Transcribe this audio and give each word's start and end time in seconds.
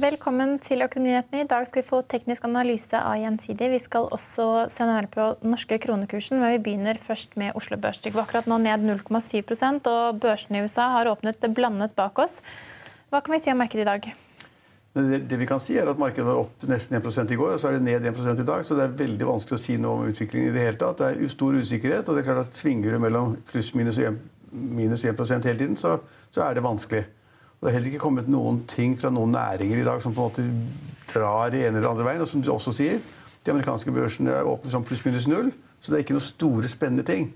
Velkommen 0.00 0.54
til 0.64 0.80
Økonominyhetene. 0.80 1.42
I 1.42 1.48
dag 1.50 1.66
skal 1.68 1.82
vi 1.82 1.88
få 1.90 1.98
teknisk 2.08 2.44
analyse 2.46 2.96
av 2.96 3.18
Gjensidig. 3.20 3.66
Vi 3.74 3.80
skal 3.82 4.06
også 4.14 4.46
se 4.72 4.86
nærmere 4.86 5.10
på 5.12 5.26
den 5.42 5.52
norske 5.52 5.76
kronekursen, 5.82 6.38
men 6.40 6.54
vi 6.54 6.60
begynner 6.64 7.00
først 7.04 7.36
med 7.36 7.52
Oslo 7.58 7.76
Børs. 7.76 8.00
Det 8.00 8.14
går 8.14 8.22
akkurat 8.22 8.48
nå 8.48 8.56
ned 8.62 8.86
0,7 8.86 9.90
og 9.90 10.22
børsene 10.22 10.62
i 10.62 10.64
USA 10.64 10.86
har 10.94 11.10
åpnet 11.10 11.44
blandet 11.52 11.92
bak 11.98 12.22
oss. 12.22 12.38
Hva 13.12 13.20
kan 13.20 13.34
vi 13.34 13.42
si 13.44 13.52
om 13.52 13.60
markedet 13.60 13.84
i 13.84 13.90
dag? 13.90 14.08
Det, 14.96 15.20
det, 15.28 15.40
vi 15.42 15.50
kan 15.52 15.60
si 15.60 15.76
er 15.76 15.92
at 15.92 16.00
Markedet 16.00 16.30
var 16.30 16.46
opp 16.46 16.64
nesten 16.70 16.96
1 16.96 17.20
i 17.20 17.40
går, 17.42 17.58
og 17.58 17.60
så 17.60 17.68
er 17.68 17.76
det 17.76 17.84
ned 17.90 18.08
1 18.14 18.40
i 18.40 18.48
dag. 18.54 18.64
Så 18.64 18.78
det 18.78 18.88
er 18.88 18.98
veldig 19.04 19.28
vanskelig 19.34 19.60
å 19.60 19.64
si 19.66 19.76
noe 19.76 19.98
om 19.98 20.08
utviklingen 20.08 20.54
i 20.54 20.56
det 20.56 20.68
hele 20.70 20.80
tatt. 20.80 21.02
Det 21.02 21.12
er 21.12 21.36
stor 21.36 21.60
usikkerhet, 21.60 22.08
og 22.08 22.16
det 22.16 22.24
er 22.24 22.32
klart 22.32 22.46
at 22.46 22.56
svinger 22.56 22.96
du 22.96 23.04
mellom 23.04 23.36
pluss 23.52 23.74
minus 23.76 24.00
og 24.00 24.16
minus 24.50 25.04
1% 25.04 25.50
hele 25.52 25.60
tiden, 25.60 25.76
så, 25.76 25.98
så 26.32 26.48
er 26.48 26.56
det 26.56 26.64
vanskelig. 26.64 27.04
Det 27.60 27.68
har 27.68 27.74
heller 27.76 27.92
ikke 27.92 28.00
kommet 28.00 28.28
noen 28.32 28.62
ting 28.70 28.94
fra 28.96 29.10
noen 29.12 29.34
næringer 29.36 29.82
i 29.82 29.84
dag 29.84 30.00
som 30.00 30.14
på 30.16 30.22
en 30.22 30.30
måte 30.30 30.44
drar 31.10 31.52
i 31.52 31.66
ene 31.66 31.76
eller 31.76 31.90
andre 31.90 32.06
veien. 32.06 32.22
Og 32.24 32.28
som 32.30 32.40
du 32.40 32.48
også 32.48 32.72
sier, 32.72 33.02
de 33.44 33.52
amerikanske 33.52 33.92
børsene 33.92 34.38
åpner 34.48 34.72
sånn 34.72 34.86
pluss-minus 34.88 35.26
null. 35.28 35.50
Så 35.80 35.92
det 35.92 35.98
er 35.98 36.04
ikke 36.06 36.16
noen 36.16 36.24
store, 36.24 36.70
spennende 36.72 37.04
ting. 37.04 37.28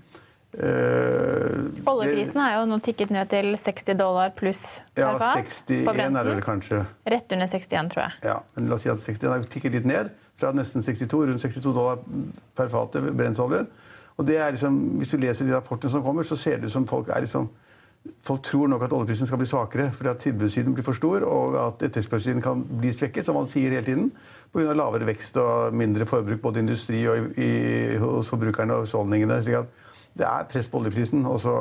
Uh, 0.55 1.67
Oljeprisen 1.91 2.39
er 2.39 2.53
jo 2.55 2.63
nå 2.69 2.77
tikket 2.81 3.09
ned 3.11 3.29
til 3.29 3.51
60 3.59 3.97
dollar 3.99 4.31
pluss. 4.37 4.63
Ja, 4.97 5.11
61 5.19 5.91
er 5.91 6.15
det 6.15 6.31
vel 6.31 6.41
kanskje. 6.45 6.79
Rett 7.11 7.35
under 7.35 7.51
61, 7.51 7.91
tror 7.91 8.05
jeg. 8.05 8.21
Ja, 8.25 8.37
men 8.55 8.71
la 8.71 8.77
oss 8.79 8.85
si 8.85 8.91
at 8.93 9.03
61 9.03 9.29
har 9.29 9.45
tikket 9.51 9.75
litt 9.77 9.89
ned. 9.89 10.09
Fra 10.41 10.53
nesten 10.55 10.81
62, 10.81 11.19
rundt 11.29 11.43
62 11.43 11.69
dollar 11.75 12.01
per 12.57 12.71
fat 12.71 12.97
brennsoljen. 13.05 13.69
Og 14.15 14.25
det 14.25 14.39
er 14.39 14.55
liksom, 14.55 14.79
Hvis 15.01 15.13
du 15.13 15.19
leser 15.21 15.45
de 15.45 15.53
rapportene 15.53 15.91
som 15.91 16.03
kommer, 16.05 16.25
så 16.25 16.39
ser 16.39 16.57
det 16.57 16.71
ut 16.71 16.75
som 16.79 16.87
folk 16.87 17.13
er 17.13 17.21
liksom 17.27 17.49
Folk 18.25 18.41
tror 18.45 18.69
nok 18.69 18.83
at 18.85 18.93
oljeprisen 18.93 19.29
skal 19.29 19.39
bli 19.41 19.47
svakere 19.49 19.91
fordi 19.93 20.09
at 20.11 20.21
tilbudssiden 20.21 20.73
blir 20.73 20.85
for 20.85 20.97
stor, 20.97 21.25
og 21.29 21.57
at 21.61 21.87
etterspørselssiden 21.87 22.43
kan 22.43 22.63
bli 22.81 22.93
svekket, 22.93 23.25
som 23.25 23.37
man 23.37 23.49
sier 23.49 23.73
hele 23.73 23.85
tiden, 23.85 24.11
pga. 24.53 24.73
lavere 24.73 25.07
vekst 25.09 25.37
og 25.41 25.75
mindre 25.77 26.07
forbruk 26.09 26.41
både 26.41 26.61
i 26.61 26.65
industri 26.65 27.01
og 27.09 27.37
i, 27.37 27.49
hos 28.01 28.29
forbrukerne 28.31 28.77
og 28.77 28.85
husholdningene. 28.85 29.41
slik 29.43 29.59
at 29.61 29.81
det 30.15 30.23
er 30.23 30.47
press 30.47 30.69
på 30.71 30.79
oljeprisen. 30.79 31.25
og 31.27 31.39
så, 31.43 31.53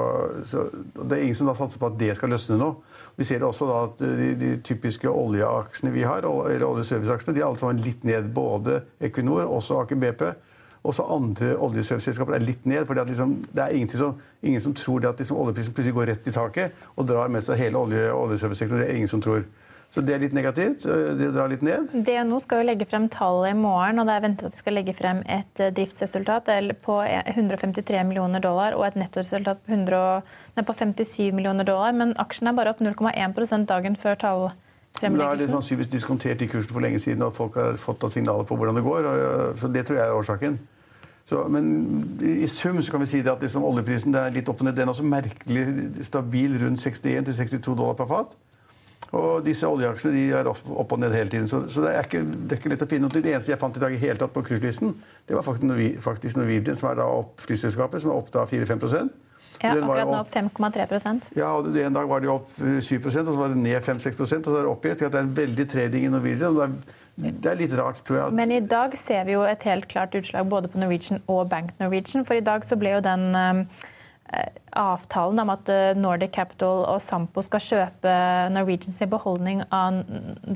så, 0.47 0.69
det 1.03 1.17
er 1.17 1.23
ingen 1.25 1.35
som 1.35 1.51
da 1.51 1.57
satser 1.59 1.81
på 1.83 1.91
at 1.91 1.99
det 1.99 2.13
skal 2.17 2.31
løsne 2.31 2.59
nå. 2.61 2.71
Vi 3.19 3.27
ser 3.27 3.43
også 3.43 3.67
da 3.67 3.79
at 3.89 4.03
de, 4.05 4.29
de 4.39 4.51
typiske 4.63 5.11
oljeaksjene 5.11 5.93
vi 5.95 6.05
har, 6.07 6.23
eller 6.23 6.67
oljeserviceaksjene, 6.69 7.35
de 7.35 7.43
er 7.43 7.49
alle 7.49 7.59
sammen 7.59 7.83
litt 7.83 8.05
ned. 8.07 8.31
Både 8.35 8.85
Equinor, 9.03 9.49
også 9.51 9.83
Aker 9.83 9.99
BP 9.99 10.29
også 10.85 11.07
andre 11.15 11.55
oljeselskaper 11.65 12.37
er 12.37 12.45
litt 12.45 12.67
ned. 12.69 12.87
for 12.87 12.95
liksom, 12.95 13.37
Det 13.53 13.63
er 13.65 13.87
som, 13.89 14.21
ingen 14.43 14.61
som 14.61 14.75
tror 14.75 15.07
at 15.09 15.19
liksom, 15.19 15.37
oljeprisen 15.37 15.73
plutselig 15.73 15.95
går 15.95 16.07
rett 16.13 16.29
i 16.29 16.33
taket 16.33 16.73
og 16.97 17.07
drar 17.09 17.29
med 17.29 17.45
seg 17.45 17.57
hele 17.59 17.79
olje, 17.79 18.11
oljeservicesektoren. 18.13 18.83
Det 18.83 18.91
er 18.91 18.97
ingen 18.97 19.09
som 19.09 19.23
tror. 19.25 19.45
Så 19.95 20.03
det 20.03 20.17
er 20.17 20.25
litt 20.25 20.35
negativt. 20.35 20.83
Det 20.83 21.29
drar 21.31 21.49
litt 21.49 21.63
ned. 21.63 21.93
DNO 21.95 22.41
skal 22.43 22.61
jo 22.61 22.67
legge 22.67 22.87
frem 22.91 23.07
tallet 23.09 23.53
i 23.53 23.59
morgen, 23.59 24.01
og 24.03 24.09
det 24.09 24.17
er 24.17 24.25
ventet 24.25 24.49
at 24.49 24.57
de 24.57 24.59
skal 24.59 24.75
legge 24.75 24.95
frem 24.99 25.21
et 25.31 25.63
eh, 25.63 25.71
driftsresultat 25.77 26.51
på 26.83 26.97
153 27.07 28.03
millioner 28.03 28.43
dollar 28.43 28.75
og 28.75 28.89
et 28.89 28.99
nettoresultat 28.99 29.63
på, 29.63 29.71
100, 29.71 30.27
på 30.67 30.77
57 30.83 31.31
millioner 31.37 31.69
dollar. 31.69 31.95
Men 31.95 32.17
aksjen 32.19 32.51
er 32.51 32.59
bare 32.59 32.75
opp 32.75 32.83
0,1% 32.83 33.71
dagen 33.71 33.97
før 33.97 34.19
tallet. 34.19 34.61
Men 35.03 35.19
da 35.19 35.33
er 35.33 35.41
det 35.41 35.49
sannsynligvis 35.51 35.91
diskontert 35.91 36.43
i 36.43 36.47
kursen 36.51 36.75
for 36.75 36.83
lenge 36.83 37.01
siden, 37.03 37.23
og 37.27 37.35
folk 37.35 37.57
har 37.59 37.79
fått 37.79 38.05
signaler 38.15 38.47
på 38.47 38.59
hvordan 38.59 38.77
det 38.79 38.85
går. 38.87 39.09
så 39.59 39.71
Det 39.71 39.87
tror 39.87 39.99
jeg 39.99 40.07
er 40.07 40.19
årsaken. 40.19 40.59
Så, 41.25 41.41
men 41.49 41.69
i 42.21 42.47
sum 42.53 42.83
så 42.85 42.93
kan 42.93 43.01
vi 43.01 43.09
si 43.09 43.23
at 43.25 43.41
liksom 43.41 43.65
oljeprisen 43.65 44.17
er 44.19 44.35
litt 44.35 44.49
opp 44.53 44.61
og 44.61 44.69
ned. 44.69 44.77
Den 44.77 44.91
er 44.91 44.93
også 44.93 45.07
merkelig 45.09 45.65
stabil 46.05 46.59
rundt 46.61 46.83
61-62 46.85 47.71
dollar 47.71 47.97
per 47.97 48.11
fat. 48.11 48.35
Og 49.15 49.45
disse 49.47 49.69
oljeaksjene 49.69 50.15
de 50.17 50.25
er 50.37 50.49
opp, 50.51 50.93
og 50.93 50.99
ned 51.01 51.15
hele 51.17 51.31
tiden. 51.33 51.49
Så, 51.49 51.63
så 51.71 51.85
det, 51.85 51.95
er 51.95 52.09
ikke, 52.09 52.23
det, 52.25 52.53
er 52.53 52.61
ikke, 52.61 52.73
lett 52.73 52.85
å 52.85 52.89
finne 52.91 53.09
noe. 53.09 53.15
Det 53.15 53.33
eneste 53.33 53.55
jeg 53.55 53.61
fant 53.61 53.77
i 53.79 53.83
dag 53.83 53.95
i 53.95 54.01
hele 54.03 54.21
tatt 54.21 54.35
på 54.35 54.45
kurslisten, 54.45 54.97
det 55.29 55.37
var 55.39 55.47
faktisk 55.47 56.39
Norwegian, 56.41 56.77
som 56.81 56.91
er 56.91 57.01
da 57.01 57.09
opp 57.23 57.41
flyselskapet, 57.45 58.03
som 58.05 58.13
er 58.13 58.21
opp 58.21 58.33
da 58.35 58.45
4-5 58.51 59.13
ja, 59.63 59.71
akkurat 59.77 60.11
nå 60.11 60.19
opp 60.19 60.35
5,3% 60.35 61.31
Ja, 61.39 61.53
og 61.55 61.71
En 61.79 61.97
dag 61.97 62.11
var 62.11 62.25
de 62.25 62.33
opp 62.33 62.51
7% 62.59 63.07
og 63.07 63.33
så 63.33 63.39
var 63.39 63.55
det 63.55 63.63
ned 63.63 63.79
5-6 63.83 64.21
og 64.21 64.29
så 64.29 64.41
er 64.41 64.61
det 64.65 64.69
opp 64.71 64.85
igjen. 64.85 65.01
Det 65.05 65.15
er 65.15 65.25
en 65.25 65.35
veldig 65.37 65.67
trading 65.71 66.09
i 66.09 66.13
Norwegian. 66.13 66.53
og 66.53 66.61
det 66.61 66.69
er 66.69 67.03
det 67.15 67.47
er 67.47 67.59
litt 67.61 67.75
rart, 67.79 68.03
tror 68.07 68.19
jeg. 68.19 68.35
Men 68.35 68.51
i 68.51 68.61
dag 68.67 68.95
ser 68.99 69.27
vi 69.29 69.37
jo 69.37 69.45
et 69.47 69.63
helt 69.69 69.87
klart 69.91 70.15
utslag 70.19 70.49
både 70.51 70.71
på 70.71 70.81
Norwegian 70.83 71.23
og 71.31 71.47
Bank 71.51 71.75
Norwegian. 71.79 72.27
For 72.27 72.35
i 72.35 72.43
dag 72.45 72.65
så 72.67 72.79
ble 72.79 72.97
jo 72.97 73.03
den 73.05 73.37
eh, 73.39 74.49
avtalen 74.75 75.39
om 75.45 75.53
at 75.55 75.71
eh, 75.71 75.93
Nordic 75.95 76.35
Capital 76.35 76.83
og 76.91 76.99
Sampo 77.05 77.45
skal 77.47 77.63
kjøpe 77.63 78.15
Norwegians 78.55 78.99
beholdning 79.13 79.63
av 79.71 80.01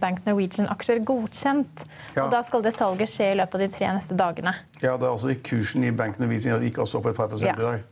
Bank 0.02 0.24
Norwegian-aksjer 0.26 1.04
godkjent. 1.06 1.84
Ja. 2.16 2.24
Og 2.24 2.34
da 2.34 2.42
skal 2.46 2.66
det 2.66 2.74
salget 2.74 3.12
skje 3.12 3.30
i 3.36 3.38
løpet 3.38 3.54
av 3.60 3.62
de 3.62 3.70
tre 3.76 3.92
neste 4.00 4.18
dagene. 4.18 4.56
Ja, 4.82 4.96
det 4.96 5.06
er 5.06 5.12
altså 5.12 5.36
kursen 5.46 5.86
i 5.86 5.94
Bank 5.94 6.18
Norwegian 6.18 6.66
gikk 6.66 6.82
også 6.82 6.98
opp 6.98 7.12
et 7.12 7.20
par 7.20 7.30
prosent 7.30 7.52
ja. 7.52 7.54
i 7.54 7.68
dag. 7.68 7.86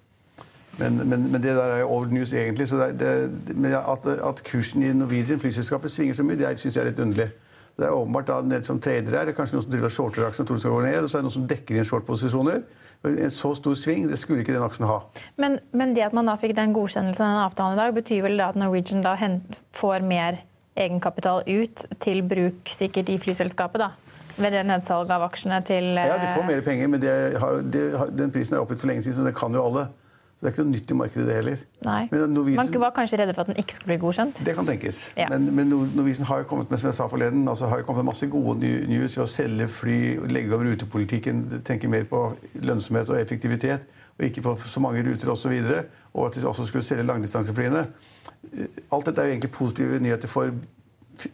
Men, 0.78 0.96
men, 1.08 1.32
men, 1.32 1.40
det 1.40 1.54
der 1.56 1.72
er 1.72 1.80
jo 1.80 1.88
old 1.88 2.12
news, 2.12 2.32
egentlig. 2.32 2.68
så 2.68 2.76
det, 2.76 3.08
det, 3.48 3.72
at, 3.72 4.06
at, 4.28 4.42
kursen 4.44 4.82
i 4.82 4.92
Norwegian, 4.92 5.40
flyselskapet, 5.40 5.90
svinger 5.90 6.14
så 6.14 6.22
mye, 6.22 6.36
det 6.36 6.58
syns 6.60 6.76
jeg 6.76 6.82
er 6.82 6.90
litt 6.90 7.00
underlig. 7.00 7.30
Det 7.76 7.84
er 7.84 7.92
åpenbart 7.92 8.28
da, 8.28 8.40
nede 8.40 8.64
som 8.64 8.80
trader 8.80 9.12
her. 9.12 9.24
Det 9.28 9.34
er 9.34 9.36
kanskje 9.36 9.56
noen 9.56 9.64
som 9.66 9.72
driver 9.72 9.92
shorter 9.92 10.24
aksjen 10.24 10.44
og 10.44 10.48
tror 10.48 10.56
den 10.56 10.62
skal 10.64 10.74
gå 10.76 10.82
ned. 10.84 10.98
Og 11.02 11.10
så 11.10 11.18
er 11.18 11.24
det 11.24 11.28
noen 11.28 11.34
som 11.34 11.48
dekker 11.48 11.76
inn 11.76 11.88
short-posisjoner. 11.88 12.62
En 13.06 13.32
så 13.32 13.50
stor 13.54 13.76
sving 13.76 14.06
det 14.08 14.16
skulle 14.18 14.40
ikke 14.44 14.54
den 14.56 14.64
aksjen 14.64 14.88
ha. 14.88 15.02
Men, 15.36 15.58
men, 15.76 15.92
det 15.96 16.06
at 16.06 16.16
man 16.16 16.28
da 16.28 16.38
fikk 16.40 16.56
den 16.56 16.72
godkjennelsen 16.76 17.24
den 17.24 17.42
avtalen 17.42 17.76
i 17.76 17.82
dag, 17.82 17.92
betyr 17.96 18.24
vel 18.24 18.40
da 18.40 18.48
at 18.54 18.56
Norwegian 18.60 19.04
da 19.04 19.12
får 19.76 20.06
mer 20.08 20.40
egenkapital 20.76 21.44
ut 21.44 21.84
til 22.00 22.24
bruk 22.24 22.72
sikkert 22.72 23.12
i 23.12 23.18
flyselskapet? 23.20 23.84
da? 23.84 23.92
Ved 24.36 24.52
det 24.52 24.64
nedsalget 24.68 25.12
av 25.12 25.28
aksjene 25.28 25.60
til 25.64 25.92
Ja, 25.96 26.16
de 26.20 26.32
får 26.32 26.48
mer 26.48 26.64
penger, 26.64 26.88
men 26.92 27.00
det, 27.00 27.14
det, 27.72 27.84
den 28.16 28.32
prisen 28.32 28.56
er 28.56 28.64
oppgitt 28.64 28.80
for 28.80 28.88
lenge 28.88 29.04
siden, 29.04 29.20
så 29.20 29.28
det 29.28 29.36
kan 29.36 29.52
jo 29.56 29.64
alle. 29.68 29.86
Så 30.36 30.44
det 30.44 30.48
er 30.50 30.52
ikke 30.52 30.64
noe 30.66 30.72
nytt 30.74 30.90
i 30.92 30.94
markedet, 31.00 31.22
det 31.26 31.34
heller. 31.34 31.60
Nei. 31.86 32.00
Norwegian, 32.12 32.58
Man 32.58 32.80
var 32.82 32.90
kanskje 32.92 33.16
redde 33.22 33.32
for 33.32 33.46
at 33.46 33.48
den 33.48 33.56
ikke 33.62 33.72
skulle 33.72 33.94
bli 33.94 34.02
godkjent? 34.02 34.42
Det 34.44 34.54
kan 34.58 34.66
tenkes. 34.68 34.98
Ja. 35.16 35.30
Men, 35.32 35.46
men 35.56 35.70
Norwegian 35.72 36.28
har 36.28 36.42
jo 36.42 36.48
kommet 36.50 36.70
med 36.70 36.82
som 36.82 36.90
jeg 36.90 36.96
sa 36.98 37.06
forleden, 37.08 37.48
altså 37.48 37.70
har 37.72 37.80
jo 37.80 37.86
kommet 37.86 38.04
med 38.04 38.10
masse 38.10 38.28
gode 38.28 38.72
news 38.90 39.16
ved 39.16 39.24
å 39.24 39.26
selge 39.32 39.68
fly, 39.72 39.96
legge 40.28 40.52
over 40.52 40.68
rutepolitikken, 40.68 41.40
tenke 41.64 41.88
mer 41.88 42.04
på 42.10 42.20
lønnsomhet 42.60 43.08
og 43.14 43.16
effektivitet, 43.16 43.88
og 44.18 44.28
ikke 44.28 44.44
på 44.44 44.54
så 44.60 44.84
mange 44.84 45.06
ruter 45.08 45.32
osv. 45.32 45.56
Og, 45.56 45.64
så 45.64 45.80
og 46.12 46.28
at 46.28 46.36
de 46.36 46.46
også 46.52 46.68
skulle 46.68 46.84
selge 46.84 47.08
langdistanseflyene. 47.08 47.86
Alt 48.92 49.08
dette 49.08 49.24
er 49.24 49.30
jo 49.30 49.38
egentlig 49.38 49.54
positive 49.56 50.04
nyheter 50.04 50.28
for 50.28 50.52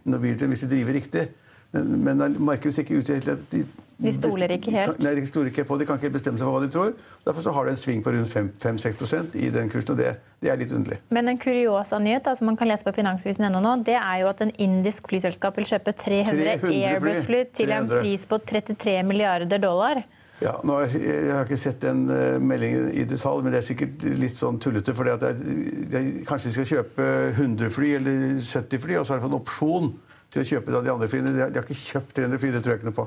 Norwegian 0.07 0.55
hvis 0.55 0.63
de 0.63 0.71
driver 0.77 1.01
riktig. 1.01 1.27
Men, 1.75 2.05
men 2.05 2.37
markedet 2.39 2.77
ser 2.77 2.87
ikke 2.87 3.03
ut 3.03 3.11
til 3.11 3.35
at 3.35 3.49
de 3.51 3.67
de 4.03 4.13
stoler 4.17 4.55
ikke 4.57 4.73
helt? 4.75 5.01
Nei, 5.03 5.15
De 5.17 5.27
stoler 5.29 5.51
ikke 5.53 5.65
på 5.69 5.79
De 5.81 5.87
kan 5.89 6.01
ikke 6.01 6.13
bestemme 6.17 6.41
seg 6.41 6.49
for 6.49 6.57
hva 6.57 6.63
de 6.65 6.71
tror. 6.75 6.95
Derfor 7.27 7.45
så 7.47 7.55
har 7.57 7.69
det 7.69 7.77
en 7.77 7.83
sving 7.83 8.01
på 8.05 8.15
rundt 8.15 8.33
5-6% 8.63 9.37
i 9.39 9.51
den 9.55 9.71
kursen, 9.73 9.95
og 9.95 10.01
det, 10.01 10.15
det, 10.43 10.51
er 10.53 10.59
litt 10.61 10.73
underlig. 10.75 10.99
Men 11.15 11.31
en 11.33 11.39
kuriosa 11.43 12.01
nyhet 12.03 12.27
som 12.39 12.51
man 12.51 12.59
kan 12.59 12.71
lese 12.71 12.87
på 12.87 12.95
Finansvisen 12.97 13.47
ennå 13.49 13.63
nå, 13.63 13.77
det 13.87 13.99
er 13.99 14.23
jo 14.23 14.33
at 14.33 14.43
en 14.45 14.55
indisk 14.63 15.11
flyselskap 15.13 15.61
vil 15.61 15.69
kjøpe 15.71 15.95
300, 15.95 16.59
300 16.65 16.75
Airbus-fly 16.95 17.45
til 17.53 17.71
300. 17.71 17.79
en 17.79 17.93
pris 17.93 18.27
på 18.29 18.43
33 18.53 18.99
milliarder 19.07 19.63
dollar. 19.63 20.03
Ja, 20.43 20.57
nå, 20.67 20.75
har 20.81 20.91
jeg, 20.91 21.31
har 21.31 21.47
ikke 21.47 21.59
sett 21.61 21.83
den 21.85 22.07
uh, 22.11 22.39
meldingen 22.43 22.89
i 22.99 23.05
detalj, 23.07 23.45
men 23.45 23.55
det 23.55 23.61
er 23.61 23.67
sikkert 23.67 24.03
litt 24.19 24.35
sånn 24.35 24.59
tullete. 24.63 24.95
det, 25.23 26.03
Kanskje 26.27 26.51
de 26.51 26.55
skal 26.57 26.71
kjøpe 26.73 27.09
100 27.37 27.71
fly 27.75 27.93
eller 28.01 28.41
70 28.43 28.83
fly, 28.83 28.99
og 28.99 29.07
så 29.07 29.15
har 29.15 29.21
de 29.21 29.27
fått 29.27 29.35
en 29.35 29.39
opsjon 29.39 29.93
til 30.33 30.43
å 30.43 30.49
kjøpe 30.49 30.75
de 30.75 30.95
andre 30.95 31.11
flyene. 31.13 31.35
De 31.37 31.45
har, 31.45 31.53
de 31.53 31.61
har 31.61 31.69
ikke 31.69 31.93
kjøpt 31.93 32.17
300 32.19 32.43
fly, 32.43 32.55
det 32.55 32.65
tror 32.65 32.75
jeg 32.75 32.83
ikke 32.83 32.91
noe 32.91 32.99
på. 32.99 33.07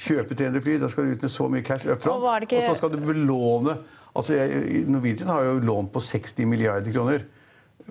Kjøpe 0.00 0.34
300 0.38 0.62
fly, 0.64 0.78
da 0.80 0.88
skal 0.88 1.04
du 1.04 1.12
ut 1.16 1.22
med 1.26 1.30
så 1.30 1.48
mye 1.52 1.62
cash 1.66 1.84
up 1.86 2.00
front, 2.02 2.22
Og 2.22 2.42
ikke- 2.46 2.62
og 2.62 2.70
så 2.70 2.76
skal 2.78 2.90
du 2.94 2.96
belåne 3.04 3.76
altså 4.16 4.32
jeg, 4.34 4.86
Norwegian 4.88 5.28
har 5.28 5.44
jo 5.44 5.58
lånt 5.60 5.92
på 5.92 6.00
60 6.00 6.46
milliarder 6.48 6.90
kroner 6.92 7.22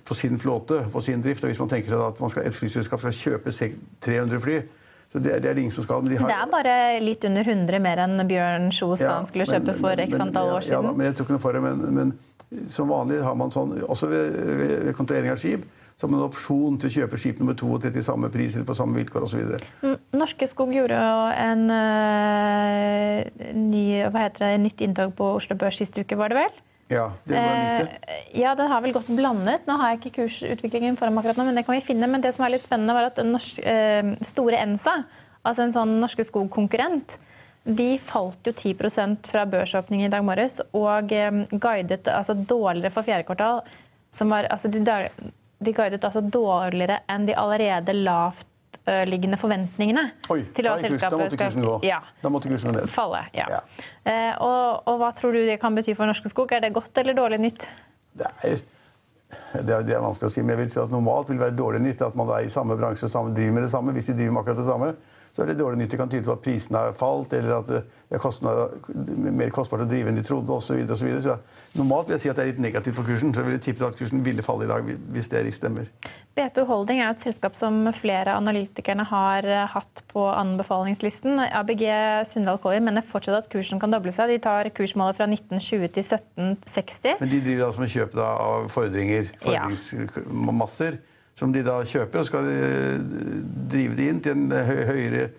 på 0.06 0.16
sin 0.16 0.38
flåte, 0.40 0.90
på 0.92 1.02
sin 1.04 1.22
drift. 1.22 1.44
og 1.44 1.50
Hvis 1.50 1.60
man 1.60 1.70
tenker 1.70 1.90
seg 1.90 2.00
at 2.08 2.20
man 2.20 2.30
skal, 2.30 2.44
et 2.46 2.54
flyselskap 2.54 3.00
skal 3.00 3.12
kjøpe 3.12 3.54
300 4.02 4.42
fly 4.42 4.62
så 5.12 5.18
det, 5.24 5.42
det 5.42 5.46
er 5.50 5.54
det 5.54 5.58
ingen 5.64 5.72
som 5.74 5.84
skal. 5.84 6.02
Men 6.04 6.12
de 6.12 6.18
har, 6.18 6.28
Det 6.28 6.36
er 6.36 6.52
bare 6.52 7.00
litt 7.02 7.24
under 7.26 7.44
100 7.44 7.80
mer 7.82 7.98
enn 7.98 8.28
Bjørn 8.28 8.70
Kjos 8.72 9.00
Ja, 9.02 9.16
han 9.16 9.26
skulle 9.26 9.46
men- 9.48 9.62
kjøpe 9.66 9.80
for 9.80 9.90
x 10.06 10.14
antall 10.20 10.50
år 10.54 10.62
ja, 10.62 10.70
Ja, 10.76 10.82
da, 10.82 10.88
siden. 10.88 10.98
men 10.98 11.06
jeg 11.08 11.16
tror 11.16 11.26
ikke 11.26 11.38
noe 11.38 11.46
på 11.46 11.54
det. 11.54 11.62
Men, 11.64 11.96
men 11.96 12.14
som 12.70 12.88
vanlig 12.90 13.24
har 13.24 13.36
man 13.36 13.50
sånn, 13.50 13.82
også 13.90 14.08
ved, 14.10 14.34
ved 14.58 14.96
kontrollering 14.96 15.32
av 15.32 15.38
skip, 15.38 15.66
man 16.08 16.22
en 16.22 16.30
opsjon 16.30 16.78
til 16.80 16.88
å 16.88 16.94
kjøpe 16.94 17.18
skip 17.20 17.42
nummer 17.42 17.58
to 17.60 17.74
til 17.84 18.04
samme 18.06 18.30
pris 18.32 18.56
eller 18.56 18.68
på 18.70 18.76
samme 18.78 18.96
vilkår 19.02 19.26
osv. 19.26 19.58
Norske 20.16 20.48
Skog 20.48 20.72
gjorde 20.72 20.96
jo 20.96 21.26
en 21.34 21.66
uh, 21.68 23.52
ny, 23.60 23.84
hva 24.08 24.24
heter 24.24 24.46
det, 24.46 24.52
nytt 24.64 24.84
inntog 24.86 25.12
på 25.18 25.34
Oslo 25.42 25.58
Børs 25.60 25.82
sist 25.82 26.00
uke, 26.00 26.16
var 26.20 26.32
det 26.32 26.40
vel? 26.40 26.60
Ja, 26.90 27.12
det 27.28 27.36
var. 27.36 27.90
Eh, 28.08 28.22
ja, 28.40 28.56
det 28.58 28.66
har 28.72 28.82
vel 28.82 28.96
gått 28.96 29.12
blandet. 29.14 29.68
Nå 29.68 29.76
har 29.78 29.92
jeg 29.92 30.00
ikke 30.00 30.24
kursutviklingen 30.24 30.96
foran 30.98 31.14
meg 31.14 31.22
akkurat 31.22 31.42
nå, 31.42 31.46
men 31.50 31.60
det 31.60 31.66
kan 31.68 31.76
vi 31.78 31.86
finne. 31.86 32.08
Men 32.10 32.24
det 32.24 32.32
som 32.34 32.48
er 32.48 32.56
litt 32.56 32.66
spennende, 32.66 32.96
var 32.98 33.10
at 33.12 33.20
norsk, 33.22 33.60
eh, 33.62 34.14
store 34.26 34.58
Ensa, 34.64 34.96
altså 35.44 35.68
en 35.68 35.76
sånn 35.76 36.00
Norske 36.02 36.26
Skog-konkurrent, 36.26 37.20
de 37.68 37.92
falt 38.02 38.48
jo 38.48 38.56
10% 38.56 39.30
fra 39.30 39.44
børsåpning 39.46 40.02
i 40.06 40.10
dag 40.10 40.24
morges 40.26 40.58
og 40.74 41.12
guidet 41.12 42.08
altså 42.08 42.34
dårligere 42.34 42.90
for 42.96 43.06
fjerde 43.06 43.28
kvartal. 43.28 43.62
Som 44.16 44.32
var, 44.34 44.48
altså 44.50 44.72
de, 44.74 44.82
de 45.60 45.74
guidet 45.76 46.04
altså 46.08 46.22
dårligere 46.24 47.02
enn 47.12 47.26
de 47.28 47.36
allerede 47.36 47.94
lavtliggende 47.98 49.38
forventningene. 49.42 50.06
Oi, 50.32 50.42
til 50.56 50.70
hva 50.70 50.78
selskapet 50.82 51.36
skal-. 51.36 51.86
Ja, 51.86 52.00
Da 52.24 52.32
måtte 52.32 52.52
kursen 52.52 52.74
ned. 52.76 52.88
falle. 52.92 53.26
Ja. 53.36 53.46
Ja. 53.58 53.62
Eh, 54.08 54.34
og, 54.40 54.88
og 54.88 55.00
hva 55.02 55.12
tror 55.16 55.36
du 55.36 55.44
det 55.46 55.60
kan 55.62 55.76
bety 55.76 55.96
for 55.98 56.10
Norske 56.10 56.32
Skog? 56.32 56.52
Er 56.56 56.64
det 56.64 56.74
godt 56.78 56.98
eller 57.02 57.18
dårlig 57.18 57.42
nytt? 57.44 57.68
Det 58.20 58.28
er, 58.44 58.60
det, 59.62 59.70
er, 59.70 59.84
det 59.86 59.94
er 59.96 60.02
vanskelig 60.04 60.32
å 60.32 60.34
si, 60.34 60.42
men 60.42 60.56
jeg 60.56 60.64
vil 60.64 60.72
si 60.74 60.80
at 60.82 60.92
normalt 60.94 61.30
vil 61.30 61.38
det 61.38 61.46
være 61.50 61.58
dårlig 61.60 61.84
nytt 61.86 62.02
at 62.08 62.16
man 62.18 62.32
er 62.34 62.48
i 62.48 62.52
samme 62.54 62.78
bransje 62.80 63.12
og 63.12 63.34
driver 63.36 63.58
med 63.60 63.68
det 63.68 63.72
samme. 63.76 63.94
Hvis 63.96 64.10
de 64.10 64.18
driver 64.18 64.36
med 64.38 64.42
akkurat 64.44 64.62
det 64.64 64.70
samme, 64.72 64.94
så 65.34 65.44
er 65.44 65.52
det 65.52 65.60
dårlig 65.60 65.82
nytt. 65.82 65.92
Det 65.94 66.00
kan 66.00 66.12
tyde 66.12 66.26
på 66.28 66.36
at 66.36 66.44
prisene 66.46 66.84
har 66.84 66.96
falt, 66.98 67.34
eller 67.38 67.60
at 67.60 67.70
det 67.70 67.82
er 68.18 68.22
kostnader, 68.22 68.74
mer 69.30 69.52
kostbart 69.54 69.86
å 69.86 69.90
drive 69.90 70.12
enn 70.12 70.18
de 70.20 70.26
trodde, 70.26 70.52
osv. 70.56 70.74
Så, 70.74 70.86
og 70.86 70.98
så, 70.98 71.06
videre. 71.06 71.38
normalt 71.78 72.10
vil 72.10 72.18
jeg 72.18 72.26
si 72.26 72.32
at 72.32 72.40
det 72.40 72.46
er 72.46 72.52
litt 72.54 72.64
negativt 72.64 72.98
for 72.98 73.08
kursen. 73.08 73.34
Så 73.34 73.44
jeg 73.44 73.50
ville 73.50 73.62
tippet 73.64 73.86
at 73.86 74.00
kursen 74.00 74.24
ville 74.26 74.46
falle 74.46 74.66
i 74.66 74.72
dag 74.72 74.90
hvis 75.14 75.32
det 75.32 75.44
stemmer. 75.56 75.90
B2 76.40 76.64
Holding 76.70 77.02
er 77.02 77.12
et 77.12 77.24
selskap 77.24 77.58
som 77.58 77.82
flere 77.98 78.32
av 78.32 78.40
analytikerne 78.40 79.04
har 79.10 79.48
eh, 79.48 79.66
hatt 79.74 80.04
på 80.12 80.24
anbefalingslisten. 80.32 81.42
ABG 81.62 81.84
Sundal 82.30 82.62
Collier 82.64 82.84
mener 82.86 83.06
fortsatt 83.06 83.44
at 83.44 83.50
kursen 83.52 83.82
kan 83.82 83.92
doble 83.94 84.14
seg. 84.16 84.32
De 84.32 84.40
tar 84.44 84.70
kursmålet 84.76 85.20
fra 85.20 85.28
1920 85.28 85.94
til 85.98 86.06
1760. 86.06 87.20
Men 87.20 87.34
de 87.34 87.44
driver 87.46 87.68
altså 87.68 87.84
med 87.84 87.94
kjøp 87.96 88.18
av 88.24 88.70
fordringer, 88.74 89.32
Ja. 89.50 89.68
Som 91.40 91.54
de 91.56 91.64
da 91.64 91.80
kjøper, 91.88 92.20
og 92.20 92.28
skal 92.28 92.48
de 92.48 92.58
drive 93.72 93.96
det 93.96 94.08
inn 94.12 94.22
til 94.24 94.36
en 94.36 94.52
høyere 94.52 95.30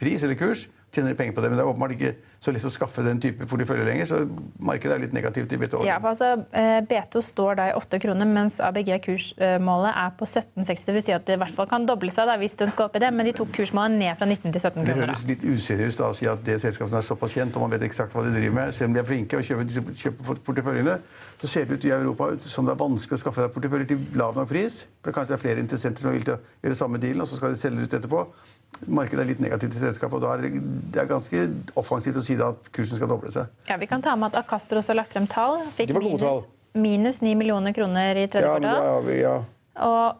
pris 0.00 0.24
eller 0.24 0.38
kurs. 0.40 0.66
Tjener 0.90 1.12
de 1.12 1.18
penger 1.18 1.36
på 1.36 1.44
det, 1.44 1.50
men 1.52 1.60
det 1.60 1.64
er 1.66 1.70
åpenbart 1.70 1.94
ikke 1.94 2.14
så 2.40 2.54
lett 2.54 2.64
å 2.64 2.70
skaffe 2.72 3.02
den 3.04 3.18
type 3.20 3.44
portefølje 3.44 3.84
lenger, 3.84 4.06
så 4.08 4.18
markedet 4.64 4.94
er 4.94 5.02
litt 5.02 5.12
negativt 5.12 5.50
i 5.52 5.58
BTO. 5.60 5.82
Ja, 5.84 5.98
for 6.00 6.14
altså, 6.14 6.46
eh, 6.56 6.78
B2 6.88 7.20
står 7.26 7.58
da 7.58 7.66
i 7.68 7.74
8 7.76 8.00
kroner, 8.00 8.24
mens 8.24 8.56
ABG 8.64 8.94
kursmålet 9.04 9.92
er 9.92 10.14
på 10.16 10.24
1760. 10.24 10.86
Det 10.86 10.94
vil 10.96 11.04
si 11.04 11.12
at 11.12 11.26
det 11.28 11.36
i 11.36 11.40
hvert 11.42 11.52
fall 11.58 11.68
kan 11.68 11.84
doble 11.84 12.08
seg 12.14 12.30
da, 12.30 12.38
hvis 12.40 12.56
den 12.56 12.72
skal 12.72 12.88
opp 12.88 12.96
i 12.96 13.02
det, 13.04 13.10
men 13.12 13.28
de 13.28 13.34
tok 13.36 13.52
kursmålet 13.58 13.98
ned 14.00 14.16
fra 14.16 14.28
19 14.30 14.54
til 14.54 14.56
17 14.56 14.72
kroner. 14.72 14.88
Det 14.88 15.04
høres 15.04 15.26
litt 15.28 15.44
useriøst 15.44 16.00
da, 16.00 16.08
å 16.08 16.16
si 16.16 16.30
at 16.32 16.40
det 16.46 16.56
selskapet 16.64 16.96
er 16.96 17.04
såpass 17.10 17.36
kjent, 17.36 17.58
og 17.60 17.66
man 17.66 17.74
vet 17.76 17.84
eksakt 17.90 18.16
hva 18.16 18.24
de 18.24 18.32
driver 18.32 18.56
med, 18.56 18.72
selv 18.72 18.88
om 18.88 18.96
de 18.96 19.02
er 19.02 19.10
flinke 19.10 19.36
og 19.36 19.44
kjøper, 19.44 19.92
kjøper 20.00 20.40
porteføljene, 20.48 20.96
så 21.42 21.50
ser 21.50 21.68
det 21.68 21.76
ut 21.76 21.88
i 21.90 21.92
Europa 21.92 22.30
ut 22.32 22.48
som 22.48 22.64
det 22.64 22.72
er 22.72 22.80
vanskelig 22.80 23.20
å 23.20 23.22
skaffe 23.26 23.44
deg 23.44 23.52
porteføljer 23.52 23.92
til 23.92 24.08
lav 24.16 24.32
nok 24.36 24.48
pris. 24.48 24.86
For 25.04 25.12
kanskje 25.12 25.34
det 25.34 25.36
er 25.36 25.44
flere 25.44 25.60
interessenter 25.60 26.04
som 26.04 26.16
villige 26.16 26.32
til 26.32 26.40
å 26.40 26.64
gjøre 26.64 26.80
samme 26.80 27.00
dealen, 27.04 27.20
og 27.20 27.28
så 27.28 27.36
skal 27.36 27.52
de 27.52 27.60
selge 27.60 27.84
ut 27.84 28.00
etterpå. 28.00 28.24
Markedet 28.88 29.20
er 29.24 29.28
litt 29.28 29.42
negativt 29.44 29.74
til 29.74 29.82
selskapet, 29.82 30.16
og 30.16 30.22
da 30.24 30.30
er 30.38 30.46
det, 30.46 30.62
det 30.94 31.02
er 31.02 31.08
ganske 31.10 31.42
offensivt 31.76 32.16
å 32.16 32.22
si 32.24 32.36
da 32.38 32.52
at 32.54 32.70
kursen 32.72 32.96
skal 32.96 33.10
doble 33.10 33.32
seg. 33.34 33.50
Ja, 33.68 33.76
vi 33.76 33.88
kan 33.90 34.00
ta 34.02 34.14
med 34.16 34.32
at 34.32 34.40
Akastor 34.40 34.80
også 34.80 34.94
har 34.94 35.02
lagt 35.02 35.12
frem 35.12 35.26
tall. 35.28 35.58
Fikk 35.76 35.92
minus, 35.98 36.22
tall. 36.22 36.42
minus 36.80 37.20
9 37.20 37.34
millioner 37.36 37.76
kroner 37.76 38.22
i 38.22 38.26
tredje 38.32 38.48
kvartal. 38.48 39.10
Ja, 39.10 39.20
ja. 39.20 39.36
Og 39.84 40.16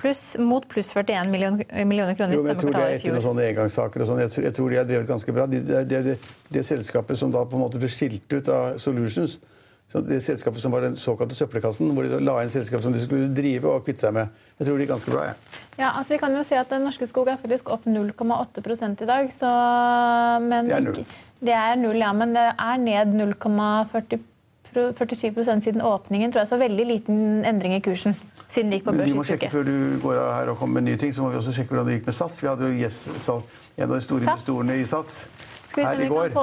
pluss, 0.00 0.24
mot 0.42 0.66
pluss 0.68 0.90
41 0.92 1.30
million, 1.30 1.60
millioner 1.86 2.14
kroner 2.18 2.34
Jo, 2.34 2.42
i 2.42 2.48
men 2.48 2.52
jeg 2.54 2.62
tror 2.64 2.74
det 2.74 2.82
er 2.82 2.96
etter 2.98 3.14
noen 3.14 3.26
sånne 3.28 3.46
engangssaker 3.52 4.02
og 4.02 4.10
sånn. 4.10 4.22
Jeg, 4.24 4.32
tror- 4.34 4.46
jeg 4.48 4.56
tror 4.58 4.70
de 4.74 4.80
har 4.80 4.88
drevet 4.90 5.10
ganske 5.14 5.34
bra. 5.36 5.46
De, 5.46 5.60
det, 5.70 5.84
det, 5.90 6.18
det, 6.50 6.64
selskapet 6.66 7.20
som 7.20 7.32
da 7.34 7.44
på 7.46 7.58
en 7.58 7.62
måte 7.62 7.80
ble 7.82 7.90
skilt 7.92 8.26
ut 8.34 8.50
av 8.50 8.78
Solutions, 8.82 9.38
det 10.02 10.22
selskapet 10.22 10.62
som 10.62 10.72
var 10.74 10.80
den 10.82 10.96
såkalte 10.98 11.34
søppelkassen, 11.38 11.90
hvor 11.94 12.02
de 12.02 12.18
la 12.18 12.42
inn 12.42 12.50
selskap 12.50 12.82
som 12.82 12.92
de 12.92 13.00
skulle 13.02 13.34
drive 13.34 13.68
og 13.70 13.84
kvitte 13.86 14.00
seg 14.02 14.12
med. 14.16 14.26
Jeg 14.58 14.66
tror 14.66 14.78
de 14.78 14.82
er 14.82 14.86
ganske 14.90 15.10
bra, 15.10 15.22
jeg. 15.28 15.34
Ja, 15.78 15.90
altså 15.98 16.12
Vi 16.14 16.18
kan 16.18 16.34
jo 16.34 16.42
si 16.46 16.54
at 16.58 16.70
den 16.70 16.82
Norske 16.86 17.06
Skog 17.10 17.28
er 17.30 17.36
faktisk 17.38 17.68
opp 17.70 17.84
0,8 17.86 19.02
i 19.02 19.04
dag. 19.06 19.32
Så, 19.38 19.50
men, 20.42 20.66
Det 20.66 20.74
er 20.74 20.80
null. 20.80 21.04
Det 21.44 21.54
er 21.54 21.74
null, 21.78 21.96
ja, 22.02 22.12
men 22.12 22.34
det 22.34 22.54
er 22.58 22.76
ned 22.82 23.06
0,47% 23.22 25.60
siden 25.64 25.82
åpningen. 25.82 26.32
tror 26.32 26.40
jeg, 26.40 26.48
Så 26.48 26.56
veldig 26.56 26.86
liten 26.86 27.44
endring 27.44 27.74
i 27.74 27.80
kursen 27.80 28.16
siden 28.48 28.70
det 28.70 28.76
gikk 28.78 28.86
på 28.86 28.92
børs 28.94 29.08
vi 29.08 29.14
må 29.16 29.24
sjekke 29.26 29.50
før 29.50 29.62
du 29.66 29.98
går 30.02 30.16
av 30.20 30.34
her 30.38 30.48
og 30.52 30.58
kommer 30.58 30.74
med 30.80 30.90
nye 30.90 30.98
ting, 31.00 31.14
så 31.14 31.22
må 31.22 31.28
vi 31.32 31.36
også 31.40 31.52
sjekke 31.56 31.70
hvordan 31.74 31.86
det 31.88 31.94
gikk 31.98 32.06
med 32.06 32.14
Sats. 32.14 32.42
Vi 32.42 32.48
hadde 32.50 32.64
jo 32.70 32.74
yes, 32.76 32.96
en 33.28 33.88
av 33.88 33.94
de 33.96 34.00
store 34.04 34.22
investorene 34.26 34.74
i 34.78 34.84
Sats 34.86 35.12
se 35.24 35.28
her 35.76 36.02
i 36.04 36.08
går. 36.10 36.34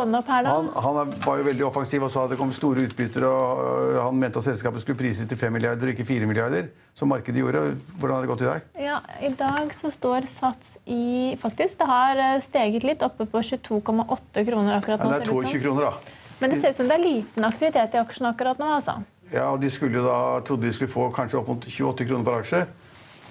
Han, 0.48 0.69
han 0.75 1.13
var 1.25 1.39
jo 1.39 1.45
veldig 1.48 1.66
offensiv 1.68 2.04
og 2.07 2.12
sa 2.13 2.25
at 2.25 2.33
det 2.33 2.39
kom 2.39 2.51
store 2.56 2.88
utbytter, 2.88 3.25
og 3.28 3.62
øh, 3.66 4.00
han 4.04 4.19
mente 4.19 4.42
at 4.42 4.48
selskapet 4.50 4.83
skulle 4.83 5.00
prises 5.00 5.28
til 5.30 5.39
5 5.39 5.56
milliarder, 5.57 5.94
ikke 5.94 6.06
4 6.07 6.30
milliarder, 6.30 6.72
som 6.98 7.12
markedet 7.12 7.44
gjorde. 7.44 7.63
Hvordan 7.98 8.16
har 8.16 8.25
det 8.25 8.31
gått 8.33 8.45
i 8.45 8.50
dag? 8.50 8.69
Ja, 8.81 9.00
I 9.22 9.33
dag 9.39 9.75
så 9.78 9.94
står 9.94 10.28
Sats 10.31 10.80
i 10.86 11.38
Faktisk, 11.42 11.78
det 11.80 11.88
har 11.88 12.19
eh, 12.19 12.42
steget 12.48 12.83
litt, 12.88 13.06
oppe 13.06 13.28
på 13.30 13.44
22,8 13.45 14.45
kroner 14.48 14.80
akkurat 14.80 15.00
Ja, 15.00 15.06
nå. 15.06 15.12
det 15.12 15.22
er 15.22 15.25
ser 15.25 15.31
ut 15.31 15.45
som. 15.45 15.56
22 15.56 15.63
kroner, 15.68 15.88
da. 15.88 16.19
Men 16.42 16.50
det 16.50 16.62
ser 16.62 16.74
ut 16.74 16.80
som 16.81 16.88
det 16.89 16.98
er 16.98 17.04
liten 17.06 17.45
aktivitet 17.45 17.95
i 17.95 18.00
aksjen 18.01 18.30
akkurat 18.31 18.62
nå. 18.62 18.69
altså. 18.80 18.98
Ja, 19.31 19.51
og 19.54 19.62
de 19.62 19.70
skulle 19.72 20.01
da, 20.03 20.41
trodde 20.46 20.65
de 20.65 20.74
skulle 20.74 20.91
få 20.91 21.12
kanskje 21.13 21.38
opp 21.39 21.51
mot 21.51 21.67
28 21.67 22.08
kroner 22.10 22.25
per 22.25 22.39
aksje. 22.41 22.63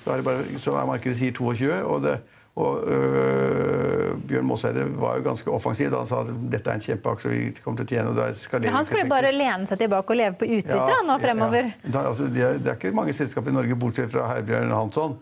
Så 0.00 0.12
er, 0.12 0.20
det 0.20 0.25
bare, 0.25 0.60
så 0.62 0.76
er 0.78 0.86
markedet 0.88 1.18
sier 1.18 1.34
22, 1.36 1.72
og, 1.82 2.04
det, 2.06 2.20
og 2.59 2.83
øh, 2.83 4.16
Bjørn 4.26 4.47
Maaseide 4.49 4.85
var 4.99 5.19
jo 5.19 5.25
ganske 5.28 5.50
offensiv 5.54 5.90
da 5.92 6.02
han 6.02 6.09
sa 6.09 6.25
at 6.25 6.33
dette 6.52 6.71
er 6.71 6.80
en 6.80 6.83
kjempeaksje 6.83 7.30
vi 7.30 7.40
kommer 7.62 7.80
til 7.80 7.87
å 7.87 7.90
tjene. 7.92 8.11
og 8.11 8.19
det 8.19 8.26
er 8.26 8.64
Men 8.64 8.75
han 8.75 8.88
skulle 8.88 9.07
bare 9.11 9.30
lene 9.35 9.71
seg 9.71 9.78
tilbake 9.85 10.14
og 10.14 10.19
leve 10.19 10.38
på 10.40 10.49
utbytter 10.59 10.95
ja, 10.97 11.00
nå 11.07 11.19
fremover. 11.23 11.71
Ja. 11.71 11.92
Da, 11.95 12.04
altså, 12.11 12.26
det, 12.26 12.42
er, 12.45 12.59
det 12.59 12.73
er 12.73 12.78
ikke 12.80 12.95
mange 12.97 13.14
selskaper 13.16 13.54
i 13.54 13.57
Norge, 13.57 13.78
bortsett 13.78 14.11
fra 14.12 14.26
Herbjørn 14.33 14.75
Hansson, 14.75 15.16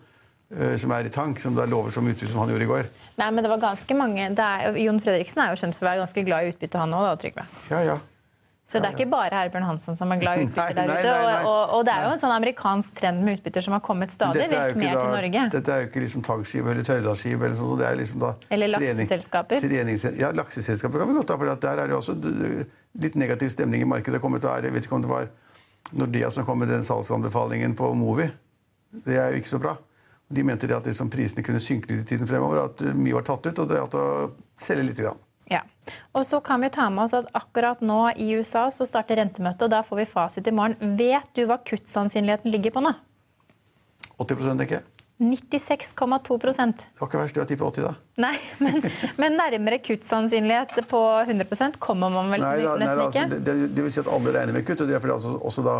øh, 0.57 0.75
som 0.81 0.95
er 0.97 1.05
i 1.05 1.13
tank, 1.13 1.41
som 1.43 1.57
da 1.57 1.69
lover 1.69 1.93
så 1.93 2.03
mye 2.03 2.17
utbytte 2.17 2.33
som 2.33 2.41
han 2.43 2.53
gjorde 2.55 2.65
i 2.65 2.71
går. 2.73 2.93
Nei, 3.21 3.29
men 3.29 3.45
det 3.45 3.53
var 3.53 3.61
ganske 3.61 3.99
mange 3.99 4.29
det 4.35 4.51
er, 4.51 4.79
Jon 4.87 5.01
Fredriksen 5.03 5.45
er 5.45 5.53
jo 5.53 5.61
kjent 5.61 5.77
for 5.77 5.85
å 5.85 5.91
være 5.91 6.05
ganske 6.07 6.25
glad 6.25 6.47
i 6.47 6.55
utbytte, 6.55 6.81
han 6.81 6.97
òg, 6.97 7.11
da, 7.11 7.17
Trygve. 7.21 7.45
Ja, 7.69 7.83
ja. 7.93 7.99
Så 8.69 8.77
det 8.77 8.85
er 8.85 8.93
ikke 8.93 9.09
bare 9.09 9.33
Herbjørn 9.33 9.63
Hansson 9.65 9.95
som 9.97 10.11
er 10.13 10.19
glad 10.21 10.37
i 10.37 10.43
utbytte 10.45 10.75
der 10.77 10.91
ute. 11.01 11.13
Og, 11.41 11.47
og, 11.49 11.71
og 11.79 11.85
det 11.87 11.93
er 11.95 12.03
jo 12.05 12.09
en 12.13 12.19
sånn 12.21 12.33
amerikansk 12.35 12.99
trend 12.99 13.23
med 13.25 13.39
utbytter 13.39 13.65
som 13.65 13.73
har 13.73 13.81
kommet 13.81 14.11
stadig 14.13 14.43
ned 14.43 14.53
vekk 14.53 14.77
mer 14.77 14.93
til 14.93 15.13
Norge. 15.15 15.45
Dette 15.55 15.73
er 15.73 15.81
jo 15.81 15.87
ikke 15.89 16.03
liksom 16.03 16.25
tankskip 16.27 16.69
eller 16.69 16.85
tørrdagsskip. 16.85 17.41
Eller 17.47 17.55
sånt, 17.57 17.79
det 17.81 17.87
er 17.89 17.97
liksom 17.97 18.19
da 18.21 18.31
Eller 18.53 18.75
trening- 18.75 19.09
lakseselskaper. 19.09 19.63
trenings- 19.63 20.19
ja, 20.19 20.29
lakseselskaper 20.37 21.01
kan 21.01 21.09
vi 21.09 21.17
godt 21.17 21.27
ta, 21.33 21.37
for 21.41 21.45
der 21.65 21.81
er 21.83 21.87
det 21.89 21.97
også 21.97 22.13
litt 22.99 23.15
negativ 23.15 23.49
stemning 23.49 23.81
i 23.81 23.89
markedet. 23.89 24.19
Det 24.19 24.21
kommet 24.21 24.41
der, 24.45 24.61
jeg 24.69 24.73
vet 24.77 24.85
ikke 24.85 24.95
om 24.99 25.01
det 25.01 25.09
var 25.09 25.29
Nordea 25.93 26.29
som 26.29 26.45
kom 26.45 26.59
med 26.59 26.69
den 26.69 26.83
salgsanbefalingen 26.85 27.73
på 27.75 27.89
Movi. 27.97 28.29
Det 29.05 29.17
er 29.17 29.31
jo 29.33 29.41
ikke 29.41 29.49
så 29.55 29.59
bra. 29.59 29.77
De 30.29 30.43
mente 30.45 30.67
det 30.69 30.75
at 30.77 30.85
liksom 30.85 31.09
prisene 31.09 31.41
kunne 31.41 31.57
synke 31.59 31.89
litt 31.89 32.05
i 32.05 32.09
tiden 32.13 32.27
fremover, 32.29 32.65
at 32.69 32.83
mye 32.93 33.15
var 33.17 33.25
tatt 33.25 33.47
ut, 33.49 33.57
og 33.63 33.67
det 33.67 33.79
gjaldt 33.79 33.97
å 33.97 34.05
selge 34.61 34.85
litt. 34.85 34.97
Grann. 35.01 35.17
Ja. 35.49 35.63
Og 36.13 36.25
så 36.29 36.39
kan 36.45 36.61
vi 36.61 36.69
ta 36.73 36.85
med 36.93 37.07
oss 37.07 37.15
at 37.17 37.29
akkurat 37.37 37.81
nå 37.81 38.01
i 38.15 38.29
USA 38.37 38.67
så 38.73 38.85
starter 38.85 39.17
rentemøtet, 39.21 39.65
og 39.65 39.73
da 39.73 39.81
får 39.85 40.03
vi 40.03 40.07
fasit 40.09 40.47
i 40.47 40.53
morgen. 40.53 40.95
Vet 40.99 41.33
du 41.37 41.45
hva 41.49 41.57
kuttsannsynligheten 41.65 42.53
ligger 42.53 42.75
på 42.75 42.85
nå? 42.85 42.93
80 44.19 44.57
tenker 44.59 44.79
jeg. 44.79 44.87
96,2 45.19 46.37
Det 46.39 46.99
var 46.99 47.07
ikke 47.09 47.19
verst, 47.19 47.35
du 47.35 47.41
har 47.41 47.47
tippet 47.49 47.65
80 47.67 47.83
da. 47.83 47.89
Nei, 48.23 48.37
men, 48.63 48.77
men 49.19 49.35
nærmere 49.35 49.81
kuttsannsynlighet 49.83 50.77
på 50.87 51.01
100% 51.25 51.75
kommer 51.83 52.13
man 52.13 52.31
vel 52.31 52.45
Nei, 52.45 52.53
da, 52.63 52.77
nei, 52.79 52.85
nesten 52.85 53.01
da, 53.01 53.07
altså, 53.07 53.25
ikke? 53.25 53.33
det, 53.33 53.39
det, 53.49 53.71
det 53.75 53.83
vil 53.83 53.91
si 53.91 53.99
at 53.99 54.11
alle 54.15 54.35
regner 54.37 54.55
med 54.55 54.63
kutt. 54.69 54.85
og 54.85 54.87
det 54.87 54.95
er 54.95 55.03
fordi 55.03 55.15
altså, 55.17 55.33
også 55.49 55.65
da 55.65 55.75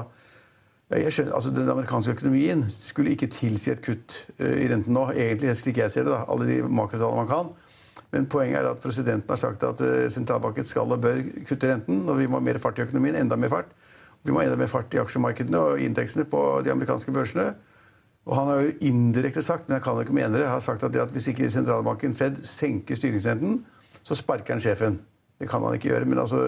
jeg 0.89 1.13
skjønner, 1.13 1.35
altså 1.37 1.53
Den 1.53 1.69
amerikanske 1.69 2.15
økonomien 2.17 2.63
skulle 2.73 3.13
ikke 3.13 3.29
tilsi 3.31 3.71
et 3.71 3.81
kutt 3.85 4.17
eh, 4.41 4.65
i 4.65 4.67
renten 4.71 4.95
nå, 4.97 5.05
egentlig, 5.13 5.55
slik 5.55 5.79
jeg 5.79 5.93
ser 5.93 6.07
det. 6.09 6.15
da, 6.17 6.23
Alle 6.27 6.49
de 6.49 6.59
makrotallene 6.65 7.23
man 7.23 7.29
kan. 7.29 7.51
Men 8.13 8.25
poenget 8.29 8.63
er 8.63 8.71
at 8.71 8.81
presidenten 8.81 9.29
har 9.29 9.39
sagt 9.41 9.63
at 9.65 9.81
eh, 9.85 10.07
sentralbanken 10.13 10.65
skal 10.65 10.95
og 10.95 11.01
bør 11.03 11.21
kutte 11.47 11.69
renten. 11.69 12.01
Og 12.09 12.17
vi 12.17 12.27
må 12.27 12.39
ha 12.39 12.45
mer 12.45 12.59
fart 12.61 12.79
i 12.79 12.85
økonomien. 12.87 13.17
Enda 13.19 13.37
mer 13.37 13.53
fart. 13.53 13.73
Vi 14.25 14.33
må 14.33 14.41
ha 14.41 14.47
enda 14.47 14.57
mer 14.59 14.71
fart 14.71 14.93
i 14.95 15.01
aksjemarkedene 15.01 15.59
og 15.59 15.83
indeksene 15.83 16.25
på 16.29 16.41
de 16.65 16.73
amerikanske 16.73 17.13
børsene. 17.15 17.51
Og 18.29 18.35
han 18.35 18.49
har 18.51 18.63
jo 18.63 18.73
indirekte 18.85 19.43
sagt, 19.45 19.67
men 19.67 19.77
jeg 19.77 19.85
kan 19.85 20.01
ikke 20.01 20.15
mene 20.17 20.37
det, 20.37 20.47
har 20.49 20.61
sagt 20.61 20.83
at, 20.83 20.93
det 20.93 21.01
at 21.01 21.13
hvis 21.13 21.29
ikke 21.31 21.47
sentralbanken 21.53 22.17
Fed 22.17 22.41
senker 22.45 22.99
styringsrenten, 22.99 23.61
så 24.05 24.17
sparker 24.17 24.53
han 24.53 24.61
sjefen. 24.61 24.99
Det 25.39 25.47
kan 25.47 25.63
han 25.63 25.77
ikke 25.77 25.93
gjøre, 25.93 26.05
men 26.09 26.19
altså, 26.19 26.41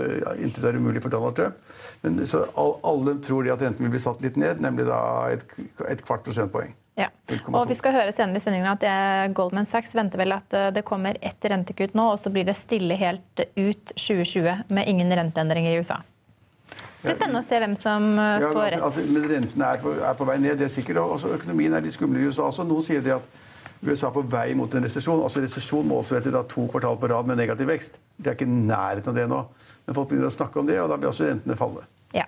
inntil 0.43 0.65
det 0.65 0.73
er 0.73 0.77
umulig 0.81 1.01
for 1.01 1.13
Donald 1.13 1.37
Trump. 1.37 1.61
Men 2.03 2.19
så 2.27 2.43
Alle 2.59 3.15
tror 3.23 3.45
de 3.45 3.53
at 3.53 3.63
renten 3.63 3.87
vil 3.87 3.93
bli 3.93 4.03
satt 4.03 4.21
litt 4.21 4.37
ned, 4.37 4.59
nemlig 4.59 4.85
da 4.89 4.99
et, 5.31 5.45
et 5.87 6.03
kvart 6.03 6.25
prosentpoeng. 6.27 6.75
Ja. 6.99 7.07
Og 7.55 7.69
vi 7.69 7.75
skal 7.79 7.95
høre 7.95 8.11
senere 8.13 8.41
i 8.41 8.43
sendingen 8.43 8.67
at 8.67 8.81
det, 8.83 9.33
Goldman 9.37 9.67
Sachs 9.69 9.93
venter 9.95 10.19
vel 10.19 10.35
at 10.35 10.53
eh, 10.57 10.69
det 10.75 10.83
kommer 10.87 11.17
ett 11.23 11.45
rentekutt 11.47 11.95
nå, 11.97 12.09
og 12.13 12.19
så 12.19 12.31
blir 12.33 12.45
det 12.47 12.57
stille 12.59 12.97
helt 12.99 13.43
ut 13.55 13.93
2020 13.95 14.65
med 14.75 14.89
ingen 14.91 15.13
renteendringer 15.21 15.71
i 15.71 15.79
USA. 15.79 16.01
Det 17.01 17.07
blir 17.07 17.17
spennende 17.17 17.39
å 17.41 17.45
se 17.45 17.57
hvem 17.57 17.77
som 17.79 18.03
ja, 18.19 18.49
får 18.51 18.65
rett. 18.75 18.83
Altså, 18.85 19.05
men 19.09 19.23
Rentene 19.31 19.69
er 19.73 19.79
på, 19.81 19.93
er 19.97 20.17
på, 20.19 20.27
vei 20.29 20.35
ned, 20.43 20.59
det 20.59 20.67
er 20.67 20.73
sikkert. 20.73 20.99
Og 21.01 21.15
også 21.15 21.31
økonomien 21.33 21.73
er 21.73 21.81
litt 21.81 21.95
skumlere 21.95 22.27
i 22.27 22.29
USA 22.29 22.45
også. 22.51 22.65
Noen 22.67 22.85
sier 22.85 23.01
det 23.01 23.15
at 23.15 23.39
USA 23.81 24.11
er 24.11 24.13
på 24.19 24.21
vei 24.29 24.51
mot 24.57 24.75
en 24.77 24.85
resesjon. 24.85 25.23
Altså 25.25 25.41
Resesjon 25.41 25.87
måles 25.89 26.11
etter 26.13 26.35
da, 26.35 26.43
to 26.45 26.67
kvartal 26.69 26.99
på 27.01 27.09
rad 27.09 27.31
med 27.31 27.41
negativ 27.41 27.71
vekst. 27.71 27.97
Det 28.21 28.29
er 28.29 28.37
ikke 28.37 28.51
nærheten 28.51 29.15
av 29.15 29.17
det 29.17 29.25
nå. 29.31 29.41
Men 29.87 29.97
folk 29.97 30.11
begynner 30.11 30.29
å 30.29 30.35
snakke 30.35 30.61
om 30.61 30.69
det, 30.69 30.77
og 30.83 30.91
da 30.91 30.99
blir 31.01 31.09
også 31.09 31.25
rentene 31.25 31.57
falle. 31.57 31.87
Ja. 32.13 32.27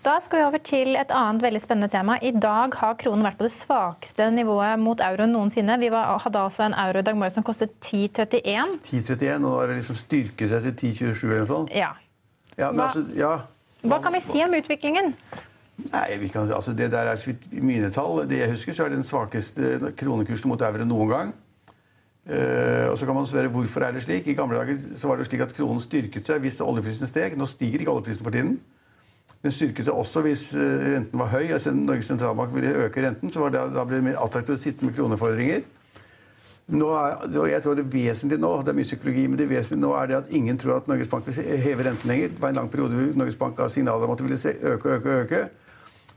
Da 0.00 0.14
skal 0.24 0.40
vi 0.40 0.44
over 0.48 0.60
til 0.64 0.94
et 0.96 1.10
annet 1.12 1.42
veldig 1.44 1.60
spennende 1.60 1.90
tema. 1.92 2.14
I 2.24 2.30
dag 2.32 2.72
har 2.80 2.94
kronen 2.96 3.26
vært 3.26 3.36
på 3.36 3.44
det 3.44 3.52
svakeste 3.52 4.30
nivået 4.32 4.80
mot 4.80 5.00
euroen 5.04 5.34
noensinne. 5.36 5.76
Vi 5.82 5.90
var, 5.92 6.14
hadde 6.24 6.40
altså 6.40 6.64
en 6.64 6.76
euro 6.86 7.02
i 7.02 7.04
dag 7.04 7.18
morges 7.20 7.36
som 7.36 7.44
kostet 7.44 7.74
10,31. 7.84 8.78
10,31, 8.86 9.34
og 9.34 9.44
nå 9.44 9.50
har 9.58 9.68
det 9.68 9.76
liksom 9.82 9.98
styrket 10.00 10.54
seg 10.54 10.70
til 10.70 10.94
10,27 10.94 11.26
eller 11.26 11.42
noe 11.42 11.50
sånt? 11.52 11.76
Ja. 11.76 11.90
ja, 12.54 12.70
men 12.70 12.80
Hva, 12.80 12.86
altså, 12.86 13.04
ja. 13.18 13.34
hva 13.92 14.00
kan 14.00 14.16
vi 14.16 14.22
si 14.24 14.40
om 14.46 14.56
utviklingen? 14.62 15.12
Nei, 15.90 16.08
kan, 16.32 16.48
altså 16.48 16.72
det 16.76 16.88
der 16.96 17.12
er 17.12 17.28
I 17.28 17.60
mine 17.60 17.92
tall, 17.92 18.24
det 18.28 18.40
jeg 18.40 18.56
husker, 18.56 18.72
så 18.72 18.88
er 18.88 18.94
det 18.94 19.02
den 19.02 19.08
svakeste 19.10 19.92
kronekursen 20.00 20.48
mot 20.48 20.64
euro 20.64 20.88
noen 20.88 21.12
gang. 21.12 21.36
Uh, 22.24 22.88
og 22.88 22.96
så 22.96 23.04
kan 23.04 23.16
man 23.20 23.28
spørre 23.28 23.52
hvorfor 23.52 23.84
er 23.84 23.92
det 23.92 24.08
slik. 24.08 24.32
I 24.32 24.38
gamle 24.38 24.56
dager 24.56 24.80
så 24.96 25.12
var 25.12 25.20
det 25.20 25.28
slik 25.28 25.44
at 25.44 25.52
kronen 25.52 25.84
styrket 25.84 26.24
seg 26.24 26.40
hvis 26.40 26.62
oljeprisen 26.64 27.08
steg. 27.08 27.36
Nå 27.36 27.52
stiger 27.52 27.84
ikke 27.84 27.98
oljeprisen 27.98 28.24
for 28.24 28.32
tiden. 28.32 28.62
Den 29.40 29.52
styrket 29.56 29.86
seg 29.88 29.96
også 29.96 30.20
hvis 30.26 30.50
eh, 30.52 30.86
renten 30.96 31.20
var 31.20 31.30
høy. 31.32 31.46
altså 31.54 31.72
Norges 31.72 32.10
sentralbank 32.10 32.52
ville 32.52 32.74
øke 32.84 33.04
renten, 33.06 33.30
så 33.32 33.46
det, 33.48 33.62
da 33.72 33.84
ble 33.88 34.00
det 34.00 34.08
mer 34.10 34.18
attraktivt 34.20 34.58
å 34.58 34.60
sitte 34.60 34.84
med 34.84 34.96
kronefordringer. 34.98 35.62
Nå 36.70 36.86
er, 36.94 37.24
jeg 37.50 37.62
tror 37.64 37.74
Det 37.74 37.86
vesentlige 37.90 38.38
nå 38.38 38.50
det 38.62 38.70
er 38.70 38.76
mye 38.78 38.86
psykologi, 38.86 39.24
men 39.26 39.38
det 39.40 39.48
vesentlige 39.50 39.82
nå 39.82 39.94
er 39.98 40.10
det 40.10 40.18
at 40.20 40.34
ingen 40.36 40.58
tror 40.60 40.76
at 40.76 40.90
Norges 40.90 41.08
Bank 41.10 41.26
vil 41.26 41.56
heve 41.64 41.86
renten 41.86 42.12
lenger. 42.12 42.34
Det 42.34 42.42
var 42.42 42.52
en 42.52 42.60
lang 42.60 42.68
periode 42.70 42.98
hvor 42.98 43.16
Norges 43.18 43.38
Bank 43.40 43.56
ga 43.58 43.68
signaler 43.72 44.06
om 44.06 44.12
at 44.14 44.20
de 44.20 44.28
ville 44.28 44.54
øke 44.74 44.96
øke, 44.98 45.16
øke. 45.24 45.40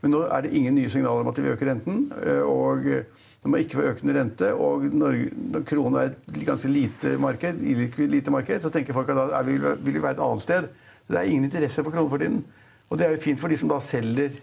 Men 0.02 0.12
nå 0.12 0.20
er 0.28 0.44
det 0.44 0.52
ingen 0.52 0.76
nye 0.76 0.90
signaler 0.92 1.24
om 1.24 1.30
at 1.32 1.40
de 1.40 1.42
vil 1.46 1.56
øke 1.56 1.66
renten. 1.66 2.04
Eh, 2.20 2.42
og 2.44 2.84
det 2.84 3.50
må 3.50 3.60
ikke 3.60 3.80
være 3.80 3.94
økende 3.94 4.18
rente. 4.18 4.50
Og 4.52 4.84
når, 4.92 5.16
når 5.56 5.64
kronen 5.68 5.96
er 6.02 6.12
et 6.12 6.44
ganske 6.44 6.68
lite 6.68 7.16
marked, 7.18 7.64
lite 8.12 8.30
marked, 8.30 8.60
så 8.60 8.70
tenker 8.70 8.94
folk 8.94 9.08
at 9.08 9.32
da 9.32 9.40
vil 9.48 9.64
vi 9.80 9.96
være 9.96 10.18
et 10.18 10.22
annet 10.28 10.44
sted. 10.44 10.68
Så 11.06 11.16
det 11.16 11.22
er 11.22 11.32
ingen 11.32 11.48
interesse 11.48 11.82
for 11.82 11.90
kronen 11.90 12.12
for 12.12 12.20
tiden. 12.20 12.44
Og 12.90 12.98
det 12.98 13.06
er 13.06 13.14
jo 13.14 13.22
fint 13.22 13.40
for 13.40 13.52
de 13.52 13.58
som 13.58 13.70
da 13.70 13.78
selger, 13.82 14.36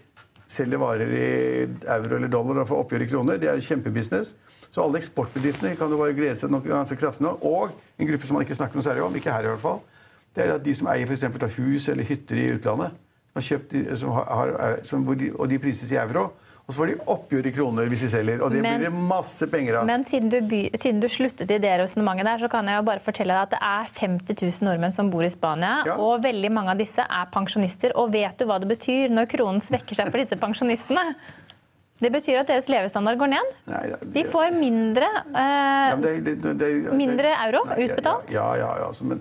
selger 0.50 0.80
varer 0.82 1.12
i 1.14 1.28
euro 1.94 2.18
eller 2.18 2.32
dollar 2.32 2.62
og 2.62 2.68
får 2.70 2.82
oppgjør 2.84 3.04
i 3.04 3.10
kroner. 3.12 3.40
Det 3.40 3.50
er 3.50 3.60
jo 3.60 3.68
kjempebusiness. 3.68 4.34
Så 4.72 4.80
alle 4.80 5.02
eksportbedriftene 5.02 5.74
kan 5.76 5.92
jo 5.92 6.00
bare 6.00 6.16
glede 6.16 6.36
seg 6.40 6.52
noe 6.52 6.64
ganske 6.64 6.96
kraftig 6.96 7.26
nå. 7.26 7.34
Og 7.44 7.72
en 8.00 8.08
gruppe 8.08 8.28
som 8.28 8.38
man 8.38 8.46
ikke 8.46 8.56
snakker 8.56 8.78
noe 8.78 8.86
særlig 8.86 9.04
om, 9.04 9.16
ikke 9.16 9.34
her 9.34 9.48
i 9.48 9.52
hvert 9.52 9.64
fall, 9.64 9.82
det 10.32 10.46
er 10.46 10.54
at 10.54 10.64
de 10.64 10.74
som 10.76 10.88
eier 10.88 11.08
f.eks. 11.08 11.58
hus 11.58 11.88
eller 11.92 12.08
hytter 12.08 12.40
i 12.40 12.46
utlandet, 12.54 12.94
som 13.32 13.40
har 13.40 13.46
kjøpt, 13.48 13.74
som 14.00 14.14
har, 14.16 14.54
som, 14.88 15.04
og 15.08 15.44
de 15.50 15.58
prises 15.60 15.92
i 15.92 16.00
euro, 16.00 16.30
og 16.72 16.76
så 16.76 16.80
får 16.80 16.90
de 16.92 16.94
oppgjør 17.12 17.46
i 17.48 17.52
kroner 17.52 17.88
hvis 17.92 18.02
de 18.06 18.08
selger. 18.08 18.40
Og 18.40 18.52
det 18.54 18.62
men, 18.64 18.80
blir 18.80 18.88
det 18.88 19.04
masse 19.10 19.46
penger 19.52 19.80
av. 19.80 19.88
Men 19.88 20.06
siden 20.08 20.30
du, 20.32 20.38
by, 20.48 20.62
siden 20.80 21.02
du 21.02 21.08
sluttet 21.12 21.50
i 21.52 21.58
det 21.60 21.72
resonnementet 21.82 22.28
der, 22.30 22.40
så 22.40 22.48
kan 22.52 22.70
jeg 22.70 22.80
jo 22.80 22.86
bare 22.88 23.02
fortelle 23.04 23.36
deg 23.36 23.44
at 23.44 23.52
det 23.52 23.60
er 23.68 23.90
50 23.98 24.40
000 24.40 24.68
nordmenn 24.70 24.94
som 24.96 25.10
bor 25.12 25.26
i 25.26 25.30
Spania. 25.32 25.74
Ja. 25.88 25.98
Og 26.00 26.22
veldig 26.24 26.52
mange 26.54 26.72
av 26.72 26.80
disse 26.80 27.04
er 27.04 27.28
pensjonister. 27.34 27.92
Og 28.00 28.14
vet 28.14 28.40
du 28.40 28.48
hva 28.48 28.56
det 28.62 28.70
betyr 28.72 29.12
når 29.12 29.28
kronen 29.34 29.60
svekker 29.64 30.00
seg 30.00 30.08
for 30.08 30.22
disse 30.22 30.38
pensjonistene? 30.40 31.04
Det 32.02 32.10
betyr 32.10 32.40
at 32.40 32.48
deres 32.50 32.70
levestandard 32.72 33.20
går 33.20 33.30
ned. 33.34 33.52
Nei, 33.70 33.82
det, 33.92 34.08
de 34.16 34.24
får 34.32 34.56
mindre, 34.56 35.10
eh, 35.28 35.92
ja, 35.92 35.98
det, 36.02 36.38
det, 36.58 36.70
mindre 36.98 37.36
euro 37.44 37.62
utbetalt. 37.68 38.32
Ja, 38.32 38.48
ja, 38.58 38.72
ja, 38.80 38.88
altså, 38.88 39.06
men 39.06 39.20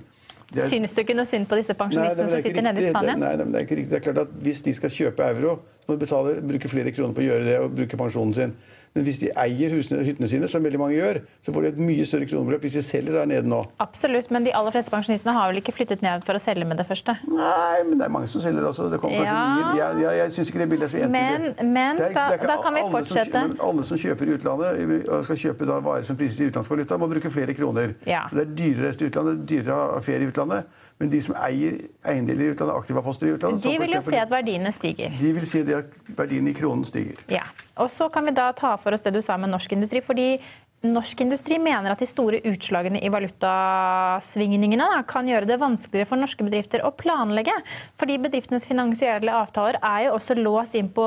er, 0.59 0.67
Syns 0.71 0.95
du 0.95 1.01
ikke 1.03 1.15
noe 1.15 1.27
synd 1.29 1.47
på 1.47 1.59
disse 1.59 1.75
pensjonistene 1.79 2.27
som 2.27 2.43
sitter 2.43 2.65
nede 2.65 2.83
i 2.83 2.89
Spania? 2.91 3.15
Nei, 3.15 3.31
nei, 3.39 3.45
det 3.45 3.59
er 3.59 3.65
ikke 3.67 3.77
riktig. 3.79 3.91
Det 3.93 3.99
er 4.01 4.05
klart 4.09 4.21
at 4.25 4.35
Hvis 4.43 4.61
de 4.65 4.73
skal 4.75 4.93
kjøpe 4.97 5.27
euro, 5.31 5.55
så 5.79 5.89
må 5.91 5.95
de 5.95 6.03
betale, 6.05 6.35
bruke 6.51 6.71
flere 6.71 6.93
kroner 6.95 7.15
på 7.15 7.23
å 7.23 7.27
gjøre 7.29 7.47
det 7.47 7.57
og 7.61 7.75
bruke 7.77 7.99
pensjonen 8.03 8.35
sin. 8.37 8.55
Men 8.91 9.05
hvis 9.07 9.21
de 9.21 9.29
eier 9.39 9.71
husene, 9.71 10.01
hyttene 10.03 10.27
sine, 10.27 10.47
som 10.51 10.65
veldig 10.65 10.79
mange 10.81 10.97
gjør, 10.97 11.21
så 11.45 11.53
får 11.55 11.63
de 11.63 11.69
et 11.71 11.77
mye 11.79 12.05
større 12.07 12.25
kronebeløp 12.27 12.65
hvis 12.65 12.73
de 12.75 12.81
selger 12.83 13.15
der 13.15 13.29
nede 13.29 13.47
nå. 13.47 13.61
Absolutt, 13.79 14.27
men 14.35 14.43
de 14.43 14.51
aller 14.57 14.73
fleste 14.75 14.91
pensjonistene 14.91 15.35
har 15.37 15.47
vel 15.47 15.61
ikke 15.61 15.73
flyttet 15.77 16.03
ned 16.03 16.25
for 16.27 16.35
å 16.35 16.41
selge 16.43 16.67
med 16.67 16.81
det 16.81 16.85
første? 16.89 17.15
Nei, 17.31 17.77
men 17.87 18.01
det 18.01 18.09
er 18.09 18.11
mange 18.11 18.27
som 18.27 18.43
selger 18.43 18.67
også. 18.67 18.89
Det 18.91 18.99
kommer 18.99 19.23
kanskje 19.23 19.37
ja. 19.37 19.45
nye. 19.55 19.79
Jeg, 19.79 20.03
jeg, 20.03 20.19
jeg 20.19 20.35
syns 20.35 20.51
ikke 20.51 20.63
det 20.63 20.69
bildet 20.73 20.89
er 20.89 20.91
så 20.91 21.01
entydig. 21.05 21.23
Men, 21.55 21.71
men 21.71 22.03
er, 22.03 22.17
da, 22.17 22.27
da, 22.51 22.59
kan 22.65 22.75
vi 22.75 22.83
fortsette. 22.97 23.45
Som, 23.47 23.55
alle 23.69 23.87
som 23.87 24.03
kjøper 24.03 24.33
i 24.33 24.35
utlandet 24.35 24.95
og 24.99 25.25
skal 25.29 25.41
kjøpe 25.45 25.71
da 25.71 25.79
varer 25.87 26.07
som 26.11 26.19
prises 26.19 26.43
i 26.43 26.51
utenlandsvaluta, 26.51 26.99
må 26.99 27.11
bruke 27.15 27.31
flere 27.31 27.55
kroner. 27.55 27.95
Ja. 28.09 28.25
Det 28.35 28.43
er 28.43 28.55
dyrere 28.59 28.83
å 28.83 28.89
reise 28.89 29.05
til 29.05 29.13
utlandet, 29.13 29.45
dyrere 29.47 29.77
å 29.77 29.91
ha 29.95 30.03
ferie 30.03 30.27
i 30.27 30.33
utlandet. 30.33 30.80
Men 31.01 31.09
de 31.09 31.21
som 31.25 31.35
eier 31.41 31.79
eiendeler 32.05 32.45
i 32.45 32.53
utlandet, 32.53 32.77
aktive 32.77 33.01
poster 33.05 33.31
i 33.31 33.35
utlandet 33.35 33.65
De 33.65 33.77
vil 33.81 33.95
jo 33.95 34.01
se 34.05 34.19
at 34.21 34.31
verdiene 34.31 34.71
stiger. 34.75 35.15
De 35.17 35.35
vil 35.37 35.47
si 35.49 35.63
at 35.65 36.01
verdiene 36.17 36.53
i 36.53 36.57
kronen 36.57 36.85
stiger. 36.85 37.17
Ja. 37.33 37.45
Og 37.81 37.89
så 37.89 38.09
kan 38.13 38.27
vi 38.29 38.35
da 38.37 38.51
ta 38.53 38.75
for 38.81 38.93
oss 38.93 39.01
det 39.05 39.15
du 39.15 39.21
sa 39.25 39.39
med 39.41 39.49
norsk 39.49 39.73
industri. 39.73 40.03
fordi 40.05 40.35
Norsk 40.81 41.19
industri 41.21 41.59
mener 41.61 41.93
at 41.93 41.99
de 42.01 42.07
store 42.09 42.39
utslagene 42.49 42.97
i 43.05 43.09
valutasvingningene 43.13 44.87
kan 45.05 45.27
gjøre 45.29 45.45
det 45.45 45.59
vanskeligere 45.61 46.09
for 46.09 46.17
norske 46.17 46.41
bedrifter 46.41 46.81
å 46.81 46.89
planlegge. 46.97 47.53
Fordi 48.01 48.17
bedriftenes 48.23 48.65
finansielle 48.65 49.35
avtaler 49.43 49.77
er 49.77 50.07
jo 50.07 50.15
også 50.15 50.39
låst 50.39 50.73
inn 50.79 50.89
på 50.89 51.05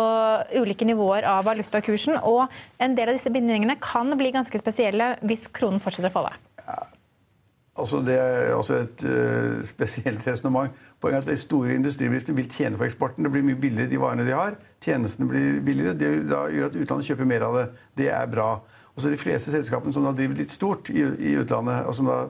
ulike 0.54 0.86
nivåer 0.86 1.26
av 1.26 1.42
valutakursen. 1.50 2.20
Og 2.22 2.46
en 2.78 2.94
del 2.94 3.10
av 3.10 3.18
disse 3.18 3.34
bindingene 3.34 3.74
kan 3.82 4.14
bli 4.14 4.30
ganske 4.36 4.62
spesielle 4.62 5.16
hvis 5.26 5.50
kronen 5.50 5.82
fortsetter 5.82 6.12
å 6.12 6.18
falle. 6.20 6.36
Ja. 6.62 6.78
Altså 7.74 7.98
det 8.06 8.14
er 8.14 8.52
også 8.54 8.76
et 8.84 9.00
uh, 9.02 9.62
spesielt 9.66 10.26
resonnement. 10.26 10.70
Poenget 11.02 11.24
er 11.24 11.24
at 11.24 11.30
de 11.32 11.40
store 11.42 11.74
industribedriftene 11.74 12.36
vil 12.38 12.50
tjene 12.50 12.78
på 12.78 12.86
eksporten. 12.86 13.26
Det 13.26 13.32
blir 13.34 13.42
mye 13.46 13.58
billigere 13.60 13.90
de 13.90 13.98
varene 14.00 14.26
de 14.26 14.36
har. 14.36 14.54
Tjenestene 14.84 15.26
blir 15.28 15.58
billigere. 15.66 15.96
Det 15.98 16.12
gjør 16.30 16.68
at 16.68 16.78
utlandet 16.78 17.08
kjøper 17.10 17.28
mer 17.28 17.46
av 17.48 17.58
det. 17.58 17.64
Det 17.98 18.08
er 18.14 18.30
bra. 18.30 18.52
Og 18.94 19.02
så 19.02 19.10
De 19.10 19.18
fleste 19.18 19.50
selskapene 19.50 19.94
som 19.94 20.06
da 20.06 20.14
driver 20.14 20.38
litt 20.38 20.54
stort 20.54 20.90
i, 20.92 21.02
i, 21.02 21.34
utlandet, 21.40 21.82
og 21.88 21.98
som 21.98 22.06
da 22.06 22.20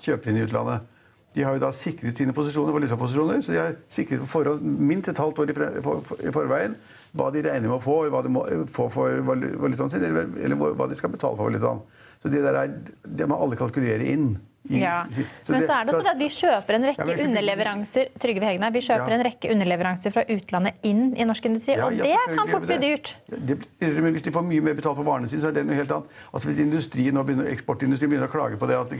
kjøper 0.00 0.32
inn 0.32 0.40
i 0.40 0.46
utlandet, 0.48 0.88
de 1.36 1.44
har 1.46 1.54
jo 1.54 1.62
da 1.62 1.70
sikret 1.76 2.16
sine 2.18 2.32
posisjoner, 2.34 2.72
valutaposisjoner. 2.74 3.44
Så 3.44 3.52
de 3.52 3.60
har 3.60 3.76
sikret 3.92 4.24
på 4.24 4.32
forhånd 4.32 4.64
minst 4.64 5.12
et 5.12 5.20
halvt 5.20 5.44
år 5.44 5.52
i, 5.52 5.58
for, 5.84 6.00
for, 6.08 6.24
i 6.24 6.32
forveien 6.34 6.78
hva 7.18 7.28
de 7.34 7.42
regner 7.44 7.68
med 7.68 7.76
å 7.76 7.82
få, 7.82 8.00
hva 8.10 8.22
de 8.24 8.32
må 8.32 8.42
få 8.70 8.86
for 8.90 9.22
valutaen 9.26 9.90
sin, 9.92 10.02
eller, 10.06 10.30
eller 10.40 10.74
hva 10.78 10.86
de 10.88 10.98
skal 10.98 11.12
betale 11.12 11.36
for 11.36 11.50
valutaen. 11.50 11.82
Så 12.22 12.30
det 12.32 12.42
der 12.44 12.58
er, 12.58 12.72
det 13.04 13.28
må 13.28 13.38
alle 13.40 13.58
kalkulere 13.58 14.06
inn. 14.08 14.32
Ja. 14.68 15.06
Men 15.48 15.62
så 15.64 15.72
er 15.78 15.86
det 15.88 15.94
sånn 15.94 16.08
at 16.10 16.18
vi 16.20 16.26
kjøper 16.34 16.76
en 16.76 16.84
rekke 16.90 17.06
ja, 17.08 17.16
underleveranser 17.24 18.10
Trygve 18.20 18.44
Hegna, 18.44 18.68
vi 18.74 18.82
kjøper 18.84 19.14
ja. 19.14 19.16
en 19.16 19.24
rekke 19.24 19.52
underleveranser 19.54 20.12
fra 20.12 20.24
utlandet 20.28 20.84
inn 20.84 21.14
i 21.16 21.24
norsk 21.24 21.48
industri, 21.48 21.78
og 21.80 21.96
det 21.96 22.12
kan 22.28 22.50
fort 22.50 22.66
bli 22.68 22.76
dyrt. 22.82 23.14
Det 23.30 23.56
men 23.80 24.12
hvis 24.12 24.26
de 24.26 24.34
får 24.34 24.44
mye 24.44 24.64
mer 24.64 24.76
betalt 24.76 24.98
for 25.00 25.08
varene 25.08 25.30
sine, 25.30 25.40
så 25.40 25.48
er 25.48 25.56
det 25.56 25.64
noe 25.68 25.78
helt 25.78 25.94
annet. 25.96 26.20
Altså 26.34 26.50
Hvis 26.50 26.60
industrien 26.60 27.16
begynner, 27.16 27.48
eksportindustrien 27.48 28.12
begynner 28.12 28.28
å 28.28 28.34
klage 28.34 28.60
på 28.60 28.68
det, 28.68 28.76
at, 28.76 28.92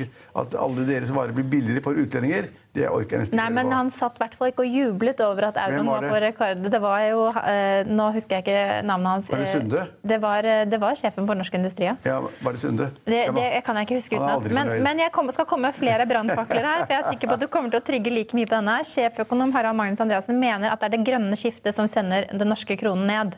at 0.45 0.57
alle 0.65 0.87
deres 0.89 1.13
varer 1.15 1.37
blir 1.37 1.49
billigere 1.53 1.85
for 1.85 1.99
utlendinger, 2.01 2.49
det 2.77 2.87
orker 2.87 3.17
jeg 3.17 3.25
nesten 3.25 3.35
ikke. 3.35 3.43
Nei, 3.43 3.51
men 3.57 3.73
han 3.75 3.91
satt 3.93 4.17
i 4.17 4.23
hvert 4.23 4.37
fall 4.39 4.53
ikke 4.53 4.65
og 4.65 4.77
jublet 4.79 5.21
over 5.27 5.49
at 5.51 5.59
euroen 5.59 5.89
var, 5.91 6.05
var 6.05 6.15
på 6.15 6.21
rekord. 6.23 6.65
Det 6.71 6.81
var 6.83 7.01
jo 7.09 7.25
uh, 7.35 7.89
Nå 7.91 8.11
husker 8.15 8.39
jeg 8.39 8.47
ikke 8.47 8.87
navnet 8.87 9.11
hans. 9.11 9.31
Var 9.33 9.43
det 9.43 9.49
Sunde? 9.51 9.87
Det 10.13 10.21
var, 10.23 10.49
det 10.71 10.81
var 10.83 10.99
sjefen 10.99 11.27
for 11.27 11.41
Norsk 11.41 11.57
Industri, 11.59 11.89
ja. 11.91 11.97
ja 12.07 12.21
var 12.23 12.57
det 12.57 12.63
Sunde? 12.63 12.91
Det, 13.05 13.25
det 13.35 13.49
kan 13.67 13.81
jeg 13.81 13.89
ikke 13.89 13.99
huske 13.99 14.21
utenat. 14.21 14.47
Men, 14.55 14.73
men 14.87 15.03
jeg 15.03 15.13
kom, 15.17 15.33
skal 15.35 15.50
komme 15.51 15.73
flere 15.75 16.07
brannfakler 16.09 16.69
her. 16.69 16.85
for 16.85 16.95
jeg 16.95 17.03
er 17.03 17.11
sikker 17.11 17.31
på 17.31 17.37
at 17.37 17.43
du 17.43 17.49
kommer 17.51 17.73
til 17.73 17.83
å 17.83 17.87
trigge 17.87 18.13
like 18.15 18.37
mye 18.37 18.49
på 18.49 18.57
denne. 18.57 18.79
Sjeføkonom 18.87 19.53
Harald 19.57 19.79
Magnus 19.79 20.03
Andreassen 20.03 20.39
mener 20.41 20.71
at 20.71 20.81
det 20.81 20.91
er 20.91 20.97
det 20.97 21.05
grønne 21.09 21.39
skiftet 21.39 21.77
som 21.77 21.91
sender 21.91 22.31
den 22.31 22.53
norske 22.53 22.79
kronen 22.81 23.11
ned. 23.11 23.37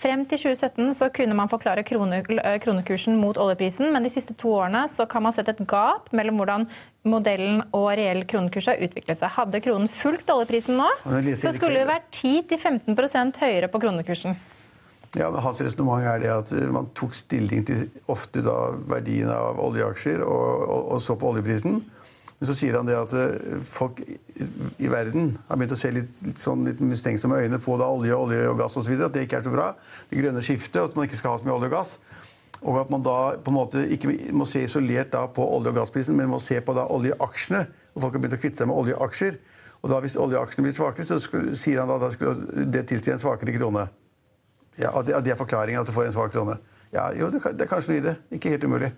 Frem 0.00 0.22
til 0.24 0.40
2017 0.40 0.94
så 0.96 1.10
kunne 1.12 1.36
man 1.36 1.50
forklare 1.52 1.82
krone, 1.84 2.22
kronekursen 2.64 3.18
mot 3.20 3.36
oljeprisen, 3.36 3.90
men 3.92 4.06
de 4.06 4.12
siste 4.12 4.32
to 4.40 4.54
årene 4.56 4.86
så 4.88 5.04
kan 5.10 5.26
man 5.26 5.34
sette 5.36 5.52
et 5.52 5.66
gap 5.68 6.08
mellom 6.16 6.40
hvordan 6.40 6.64
modellen 7.04 7.60
og 7.76 7.90
reell 8.00 8.22
kronekurs 8.28 8.70
har 8.72 8.80
utviklet 8.80 9.20
seg. 9.20 9.34
Hadde 9.36 9.60
kronen 9.64 9.92
fulgt 9.92 10.32
oljeprisen 10.32 10.80
nå, 10.80 10.88
så 11.36 11.52
skulle 11.52 11.82
det 11.82 11.90
vært 11.90 12.08
10-15% 12.16 13.42
høyere 13.44 13.68
på 13.68 13.82
kronekursen. 13.82 14.38
Ja, 15.18 15.26
men 15.30 15.42
Hans 15.42 15.60
resonnement 15.62 16.06
er 16.06 16.20
det 16.22 16.30
at 16.30 16.50
man 16.70 16.90
tok 16.94 17.16
stilling 17.18 17.64
til 17.66 17.88
ofte 18.12 18.44
da 18.46 18.70
verdien 18.90 19.30
av 19.34 19.58
oljeaksjer 19.58 20.22
og, 20.22 20.68
og, 20.68 20.84
og 20.94 21.02
så 21.02 21.16
på 21.18 21.32
oljeprisen. 21.32 21.80
Men 22.40 22.48
så 22.48 22.54
sier 22.56 22.78
han 22.78 22.86
det 22.88 22.94
at 22.96 23.12
folk 23.68 23.98
i 24.00 24.88
verden 24.88 25.34
har 25.48 25.58
begynt 25.60 25.74
å 25.74 25.80
se 25.80 25.90
litt, 25.92 26.22
litt, 26.24 26.38
sånn, 26.40 26.62
litt 26.64 26.78
mistenksomme 26.80 27.36
øyne 27.42 27.58
på 27.60 27.74
da 27.76 27.90
olje, 27.92 28.14
olje 28.16 28.46
og 28.48 28.62
gass 28.62 28.78
osv. 28.80 28.94
At 28.96 29.12
det 29.12 29.26
ikke 29.26 29.42
er 29.42 29.44
så 29.44 29.52
bra. 29.52 29.66
Det 30.08 30.22
grønne 30.22 30.44
skiftet, 30.46 30.80
at 30.80 30.96
man 30.96 31.04
ikke 31.04 31.18
skal 31.20 31.34
ha 31.34 31.42
så 31.42 31.48
mye 31.48 31.58
olje 31.58 31.68
og 31.68 31.74
gass. 31.74 31.98
Og 32.60 32.78
at 32.80 32.92
man 32.92 33.04
da 33.04 33.18
på 33.40 33.52
en 33.52 33.58
måte 33.58 33.84
ikke 33.92 34.14
må 34.36 34.46
se 34.48 34.64
isolert 34.64 35.12
da 35.12 35.26
på 35.28 35.44
olje- 35.44 35.74
og 35.74 35.82
gassprisen, 35.82 36.16
men 36.16 36.32
må 36.32 36.40
se 36.40 36.62
på 36.64 36.76
da 36.76 36.86
oljeaksjene. 36.94 37.66
Og 37.92 38.06
folk 38.06 38.16
har 38.16 38.24
begynt 38.24 38.38
å 38.38 38.42
kvitte 38.46 38.62
seg 38.62 38.70
med 38.70 38.78
oljeaksjer. 38.86 39.40
Og 39.82 39.92
da 39.92 40.00
hvis 40.04 40.16
oljeaksjene 40.20 40.64
blir 40.64 40.76
svakere, 40.76 41.08
så 41.08 41.20
skulle, 41.20 41.58
sier 41.60 41.82
han 41.82 41.92
da 41.92 41.98
at 42.08 42.64
det 42.72 42.86
tilsier 42.88 43.18
en 43.18 43.20
svakere 43.20 43.58
krone. 43.58 43.90
Ja, 44.78 44.92
og 44.94 45.06
det, 45.06 45.16
det 45.24 45.34
er 45.34 45.38
forklaringen 45.40 45.80
at 45.80 45.88
du 45.88 45.92
får 45.92 46.08
en 46.08 46.14
svak 46.14 46.32
krone. 46.34 46.58
Ja, 46.94 47.10
jo, 47.14 47.30
det, 47.30 47.42
det 47.58 47.66
er 47.66 47.70
kanskje 47.70 47.92
noe 47.92 48.00
i 48.00 48.04
det. 48.04 48.16
Ikke 48.34 48.52
helt 48.54 48.66
umulig. 48.66 48.92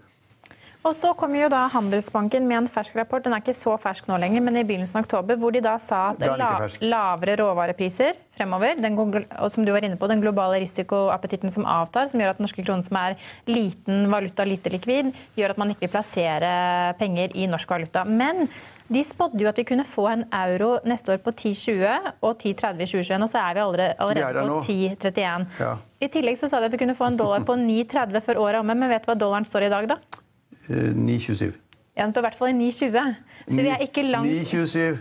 Og 0.82 0.94
så 0.98 1.12
kom 1.14 1.34
jo 1.38 1.46
da 1.52 1.68
Handelsbanken 1.70 2.46
med 2.48 2.56
en 2.56 2.68
fersk 2.70 2.96
rapport, 2.98 3.22
den 3.22 3.36
er 3.36 3.42
ikke 3.42 3.54
så 3.54 3.76
fersk 3.78 4.08
nå 4.10 4.16
lenger, 4.18 4.42
men 4.42 4.58
i 4.58 4.64
begynnelsen 4.66 4.98
av 4.98 5.04
oktober, 5.06 5.38
hvor 5.38 5.54
de 5.54 5.62
da 5.62 5.76
sa 5.82 6.08
at 6.10 6.22
la, 6.40 6.48
lavere 6.82 7.36
råvarepriser 7.38 8.18
fremover, 8.34 8.80
den, 8.82 8.98
og 8.98 9.46
som 9.52 9.62
du 9.62 9.70
var 9.70 9.86
inne 9.86 9.98
på, 10.00 10.08
den 10.10 10.22
globale 10.24 10.58
risikoappetitten 10.64 11.52
som 11.54 11.68
avtar, 11.70 12.08
som 12.10 12.22
gjør 12.22 12.34
at 12.34 12.42
norske 12.42 12.64
kronen 12.66 12.82
som 12.82 12.98
er 12.98 13.14
liten 13.46 14.08
valuta, 14.10 14.46
lite 14.48 14.72
likvid, 14.74 15.12
gjør 15.38 15.54
at 15.54 15.60
man 15.62 15.70
ikke 15.70 15.86
vil 15.86 15.92
plassere 15.94 16.52
penger 16.98 17.36
i 17.38 17.46
norsk 17.50 17.70
valuta. 17.70 18.02
Men 18.08 18.48
de 18.92 19.04
spådde 19.06 19.44
jo 19.44 19.50
at 19.52 19.60
vi 19.60 19.66
kunne 19.68 19.86
få 19.86 20.08
en 20.10 20.24
euro 20.34 20.72
neste 20.88 21.14
år 21.14 21.22
på 21.22 21.30
10,20 21.30 22.10
og 22.26 22.42
10,30 22.42 22.82
i 22.82 22.88
2021, 22.90 23.22
og 23.22 23.30
så 23.30 23.44
er 23.44 23.54
vi 23.54 23.62
allerede, 23.68 23.94
allerede 24.02 24.48
på 24.48 24.58
10,31. 24.66 25.46
Ja. 25.62 25.76
I 26.02 26.10
tillegg 26.10 26.40
så 26.42 26.50
sa 26.50 26.58
de 26.58 26.66
at 26.66 26.74
vi 26.74 26.82
kunne 26.82 26.98
få 26.98 27.06
en 27.12 27.20
dollar 27.20 27.46
på 27.46 27.54
9,30 27.54 28.26
før 28.26 28.42
året 28.42 28.58
er 28.58 28.64
omme, 28.64 28.74
men 28.74 28.90
vet 28.90 29.06
du 29.06 29.12
hva 29.12 29.18
dollaren 29.20 29.46
står 29.46 29.68
i 29.68 29.72
dag, 29.76 29.86
da? 29.94 30.21
9,27. 30.68 31.48
Eh, 31.48 31.52
ja, 31.96 32.04
Den 32.04 32.12
står 32.14 32.22
i 32.22 32.28
hvert 32.28 32.38
fall 32.38 32.52
i 32.52 32.58
9,20. 32.58 33.16
Så 33.46 33.56
vi 33.56 33.72
er 33.72 33.82
ikke 33.84 34.04
langt 34.06 34.28
9,27. 34.28 35.00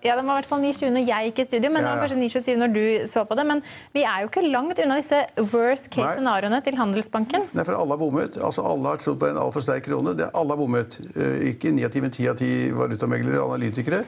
Ja, 0.00 0.16
Den 0.16 0.24
var 0.24 0.38
i 0.38 0.40
hvert 0.40 0.48
fall 0.48 0.62
9,20 0.64 0.94
når 0.94 1.02
jeg 1.04 1.28
gikk 1.28 1.40
i 1.42 1.44
studio, 1.44 1.70
men 1.74 1.82
ja, 1.82 1.88
ja. 1.88 1.90
det 1.92 2.00
var 2.00 2.08
kanskje 2.08 2.40
9,27 2.40 2.60
når 2.62 2.70
du 2.72 2.84
så 3.10 3.24
på 3.28 3.36
det. 3.36 3.44
Men 3.50 3.60
vi 3.92 4.04
er 4.08 4.22
jo 4.22 4.30
ikke 4.30 4.44
langt 4.46 4.80
unna 4.80 4.96
disse 4.96 5.18
worst 5.52 5.90
case 5.92 6.14
scenarioene 6.16 6.60
til 6.64 6.78
Handelsbanken. 6.80 7.44
Nei, 7.52 7.64
for 7.68 7.76
alle 7.76 7.96
har 7.96 8.00
bommet. 8.00 8.38
Altså, 8.40 8.64
alle 8.64 8.94
har 8.94 9.02
trodd 9.02 9.20
på 9.20 9.28
en 9.28 9.40
altfor 9.42 9.66
sterk 9.66 9.84
krone. 9.90 10.16
Det, 10.16 10.30
alle 10.32 10.56
har 10.56 10.60
bommet. 10.60 10.96
Eh, 11.12 11.50
ikke 11.52 11.74
9 11.76 11.84
av 11.84 11.92
10, 11.92 12.04
men 12.06 12.16
10 12.16 12.30
av 12.32 12.40
10 12.40 12.72
valutameglere 12.80 13.42
og 13.42 13.52
analytikere. 13.52 14.00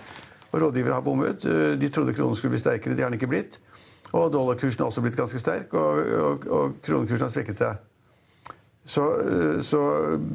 Og 0.52 0.64
rådgivere 0.64 0.97
har 0.97 1.04
bommet. 1.04 1.44
Eh, 1.44 1.76
de 1.76 1.92
trodde 1.92 2.16
kronen 2.16 2.40
skulle 2.40 2.56
bli 2.56 2.64
sterkere, 2.64 2.97
det 2.97 3.04
har 3.04 3.12
den 3.12 3.21
ikke 3.21 3.32
blitt. 3.35 3.61
Og 4.16 4.32
dollarkursen 4.32 4.80
har 4.80 4.88
også 4.88 5.04
blitt 5.04 5.16
ganske 5.16 5.40
sterk, 5.40 5.73
og, 5.76 6.00
og, 6.25 6.49
og 6.52 6.80
kronekursen 6.85 7.28
har 7.28 7.32
svekket 7.32 7.61
seg. 7.61 7.80
Så, 8.84 9.02
eh, 9.20 9.62
så, 9.62 9.80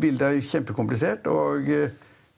bildet 0.01 0.27
er 0.27 0.41
kjempekomplisert. 0.41 1.27
og 1.27 1.69
eh, 1.69 1.89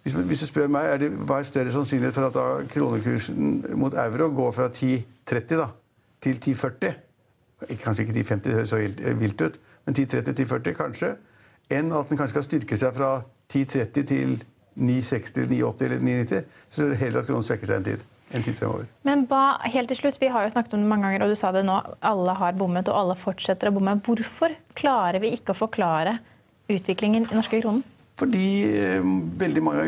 hvis, 0.03 0.13
hvis, 0.13 0.39
du 0.39 0.47
spør 0.47 0.67
meg, 0.67 0.85
er 0.85 0.97
det, 0.97 1.09
hva 1.11 1.39
er 1.39 1.43
større 1.43 1.71
sannsynlighet 1.71 2.15
for 2.15 2.29
at 2.29 2.33
da 2.33 2.45
kronekursen 2.71 3.63
mot 3.77 3.93
euro 3.93 4.29
går 4.35 4.51
fra 4.51 4.69
10,30 4.69 5.57
da, 5.59 5.69
til 6.21 6.41
10,40 6.45 7.05
Kanskje 7.83 8.05
ikke 8.05 8.13
10,50, 8.13 8.43
det 8.43 8.53
høres 8.53 8.69
så 8.69 8.77
vilt 9.19 9.41
ut, 9.41 9.57
men 9.85 9.95
10,30-10,40 9.95 10.75
kanskje. 10.77 11.09
Enn 11.75 11.91
at 11.91 12.07
den 12.07 12.17
kanskje 12.17 12.37
skal 12.37 12.45
styrke 12.45 12.77
seg 12.79 12.93
fra 12.95 13.09
10,30 13.51 14.05
til 14.07 14.37
9,60, 14.79 15.49
9,80 15.51 15.83
eller 15.83 15.99
9,90. 15.99 16.45
Så 16.69 16.87
heller 17.01 17.19
at 17.19 17.27
kronen 17.27 17.43
svekker 17.43 17.67
seg 17.67 17.81
en 17.81 17.89
tid 17.89 18.05
en 18.31 18.43
tid 18.45 18.55
fremover. 18.57 18.87
Men 19.07 19.25
ba, 19.29 19.59
helt 19.73 19.89
til 19.91 19.97
slutt, 19.97 20.19
Vi 20.21 20.29
har 20.29 20.45
jo 20.45 20.53
snakket 20.53 20.73
om 20.73 20.83
det 20.83 20.89
mange 20.89 21.07
ganger, 21.07 21.25
og 21.25 21.29
du 21.33 21.35
sa 21.39 21.51
det 21.51 21.65
nå. 21.65 21.77
Alle 22.05 22.35
har 22.37 22.57
bommet, 22.57 22.87
og 22.87 22.97
alle 22.97 23.15
fortsetter 23.17 23.69
å 23.69 23.75
bomme. 23.75 23.97
Hvorfor 24.05 24.55
klarer 24.77 25.19
vi 25.23 25.33
ikke 25.37 25.55
å 25.55 25.61
forklare 25.65 26.19
utviklingen 26.69 27.25
i 27.25 27.37
norske 27.37 27.61
kronen? 27.61 27.83
Fordi 28.19 28.47
eh, 28.67 29.05
veldig 29.39 29.63
mange 29.63 29.83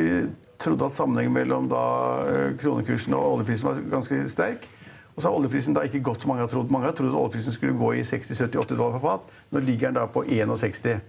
trodde 0.62 0.88
at 0.88 0.96
sammenhengen 0.96 1.34
mellom 1.36 1.68
da, 1.70 1.84
eh, 2.30 2.52
kronekursen 2.62 3.14
og 3.18 3.38
oljeprisen 3.38 3.68
var 3.68 3.82
ganske 3.92 4.22
sterk. 4.32 4.68
Og 5.16 5.22
så 5.22 5.28
har 5.28 5.38
oljeprisen 5.38 5.76
da 5.76 5.84
ikke 5.86 6.04
gått 6.06 6.24
som 6.24 6.32
mange 6.32 6.46
har 6.46 6.52
trodd. 6.52 6.72
Mange 6.72 6.88
har 6.88 6.96
trodd 6.96 7.12
at 7.12 7.20
oljeprisen 7.20 7.54
skulle 7.54 7.78
gå 7.78 7.94
i 8.00 8.06
60-70-80 8.08 8.78
dollar 8.78 8.96
per 8.96 9.04
fat. 9.04 9.28
Nå 9.52 9.60
ligger 9.60 9.92
den 9.92 10.00
da 10.00 10.06
på 10.08 10.24
61. 10.24 11.02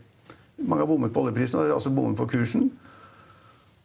Mange 0.59 0.83
har 0.83 0.91
bommet 0.91 1.15
på 1.15 1.23
oljeprisen, 1.23 1.61
og 1.61 1.77
altså 1.79 1.93
bommet 1.95 2.19
på 2.19 2.27
kursen. 2.35 2.71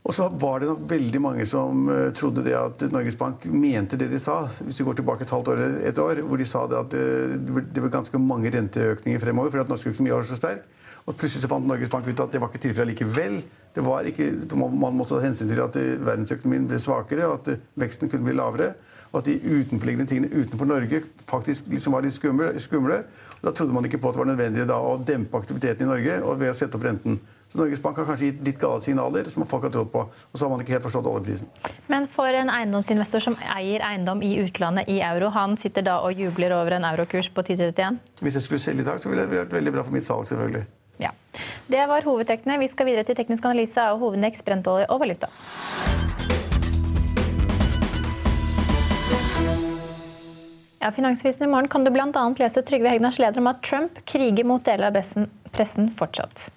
Og 0.08 0.16
så 0.16 0.30
var 0.40 0.62
det 0.62 0.70
nok 0.70 0.86
veldig 0.88 1.20
mange 1.20 1.46
som 1.50 1.90
uh, 1.92 2.10
trodde 2.16 2.46
det 2.46 2.56
at 2.56 2.86
Norges 2.94 3.18
Bank 3.20 3.44
mente 3.52 4.00
det 4.00 4.08
de 4.08 4.22
sa. 4.24 4.46
Hvis 4.62 4.80
vi 4.80 4.86
går 4.88 5.02
tilbake 5.02 5.28
et 5.28 5.34
halvt 5.36 5.52
år 5.52 5.60
eller 5.60 5.82
et 5.90 6.00
år, 6.00 6.22
hvor 6.24 6.40
de 6.40 6.48
sa 6.48 6.64
det 6.72 6.80
at 6.80 6.96
uh, 6.96 7.36
det 7.36 7.84
ble 7.84 7.92
ganske 7.92 8.22
mange 8.24 8.52
renteøkninger 8.56 9.20
fremover 9.20 9.52
fordi 9.52 9.66
at 9.66 9.74
norsk 9.74 9.92
økonomi 9.92 10.16
var 10.16 10.30
så 10.30 10.40
sterk. 10.40 10.64
Og 11.08 11.16
plutselig 11.16 11.44
så 11.44 11.52
fant 11.52 11.68
Norges 11.68 11.92
Bank 11.92 12.08
ut 12.08 12.24
at 12.24 12.32
det 12.32 12.40
var 12.40 12.52
ikke 12.52 12.64
tilfellet 12.70 12.94
likevel. 12.96 13.42
Det 13.76 13.84
var 13.84 14.08
ikke, 14.08 14.32
man 14.56 14.96
måtte 14.96 15.18
ta 15.18 15.22
hensyn 15.28 15.52
til 15.52 15.60
at 15.66 15.76
uh, 15.76 15.94
verdensøkonomien 16.08 16.72
ble 16.72 16.80
svakere, 16.84 17.28
og 17.28 17.42
at 17.42 17.68
veksten 17.84 18.12
kunne 18.12 18.30
bli 18.30 18.40
lavere. 18.40 18.78
Og 19.12 19.22
at 19.22 19.28
de 19.28 19.38
utenforliggende 19.44 20.08
tingene 20.08 20.32
utenfor 20.32 20.68
Norge 20.68 21.04
faktisk 21.28 21.68
liksom 21.72 21.96
var 21.96 22.08
litt 22.08 22.16
skumle. 22.16 22.54
skumle. 22.64 23.04
Da 23.44 23.52
trodde 23.52 23.76
man 23.76 23.88
ikke 23.88 24.00
på 24.00 24.08
at 24.08 24.16
det 24.16 24.24
var 24.24 24.32
nødvendig 24.32 24.68
da, 24.72 24.80
å 24.80 25.00
dempe 25.04 25.40
aktiviteten 25.40 25.84
i 25.84 25.92
Norge 25.92 26.22
og 26.24 26.40
ved 26.40 26.52
å 26.52 26.58
sette 26.58 26.80
opp 26.80 26.88
renten. 26.88 27.20
Så 27.48 27.58
Norges 27.62 27.80
Bank 27.82 27.98
har 27.98 28.08
kanskje 28.10 28.32
gitt 28.32 28.40
litt 28.44 28.58
gale 28.60 28.82
signaler 28.84 29.28
som 29.32 29.46
folk 29.48 29.64
har 29.64 29.72
trodd 29.72 29.92
på. 29.94 30.02
Og 30.04 30.36
så 30.36 30.44
har 30.44 30.52
man 30.52 30.64
ikke 30.64 30.76
helt 30.76 30.84
forstått 30.84 31.08
oljeprisen. 31.08 31.52
Men 31.88 32.10
for 32.12 32.28
en 32.36 32.52
eiendomsinvestor 32.52 33.24
som 33.24 33.38
eier 33.56 33.86
eiendom 33.88 34.24
i 34.26 34.34
utlandet 34.44 34.90
i 34.92 35.00
euro, 35.00 35.30
han 35.32 35.56
sitter 35.62 35.86
da 35.88 36.02
og 36.04 36.20
jubler 36.20 36.52
over 36.58 36.76
en 36.76 36.88
eurokurs 36.90 37.32
på 37.32 37.46
10,31? 37.48 38.02
Hvis 38.20 38.40
jeg 38.40 38.48
skulle 38.50 38.64
selge 38.66 38.84
i 38.84 38.90
dag, 38.90 39.00
så 39.00 39.12
ville 39.12 39.24
det 39.24 39.32
vært 39.46 39.56
veldig 39.56 39.78
bra 39.78 39.86
for 39.88 39.96
mitt 39.96 40.08
salg, 40.08 40.28
selvfølgelig. 40.28 40.66
Ja. 41.00 41.14
Det 41.72 41.88
var 41.88 42.04
hovedtrekkene. 42.04 42.60
Vi 42.60 42.68
skal 42.74 42.90
videre 42.90 43.08
til 43.08 43.16
teknisk 43.16 43.46
analyse 43.48 43.80
av 43.80 44.02
hovedneks, 44.02 44.44
brentolje 44.44 44.90
og 44.92 45.00
valuta. 45.06 45.32
Ja, 50.84 50.92
Finansvisen 50.92 51.44
i 51.44 51.50
morgen 51.52 51.68
kan 51.72 51.84
du 51.84 51.92
bl.a. 51.92 52.28
lese 52.40 52.62
Trygve 52.64 52.92
Hegnars 52.92 53.18
leder 53.20 53.42
om 53.42 53.50
at 53.50 53.64
Trump 53.66 53.98
kriger 54.06 54.46
mot 54.48 54.64
deler 54.64 54.92
av 54.92 55.00
pressen 55.56 55.90
fortsatt. 55.98 56.50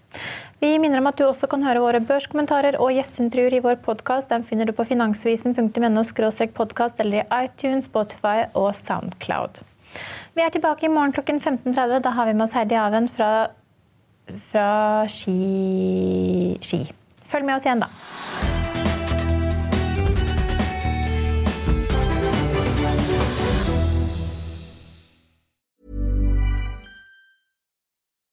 Vi 0.61 0.75
minner 0.77 1.01
om 1.01 1.09
at 1.09 1.16
du 1.16 1.25
også 1.25 1.49
kan 1.49 1.62
høre 1.64 1.81
våre 1.81 2.03
børskommentarer 2.05 2.77
og 2.77 2.92
gjesteintervjuer 2.92 3.57
i 3.57 3.62
vår 3.64 3.79
podkast. 3.81 4.29
Den 4.29 4.44
finner 4.44 4.68
du 4.68 4.75
på 4.77 4.85
finansvisen.no 4.85 6.05
podkast 6.53 7.01
eller 7.01 7.23
i 7.23 7.46
iTunes, 7.46 7.88
Spotify 7.88 8.44
og 8.53 8.75
Soundcloud. 8.77 9.62
Vi 10.37 10.44
er 10.44 10.53
tilbake 10.53 10.85
i 10.85 10.92
morgen 10.92 11.16
klokken 11.16 11.40
15.30. 11.40 12.03
Da 12.05 12.12
har 12.12 12.29
vi 12.29 12.37
med 12.37 12.44
oss 12.44 12.53
Heidi 12.53 12.77
Aven 12.77 13.09
fra, 13.09 13.49
fra 14.53 14.70
Ski... 15.09 16.59
Ski. 16.61 16.85
Følg 17.33 17.49
med 17.49 17.57
oss 17.57 17.64
igjen, 17.64 17.81
da. 17.81 18.60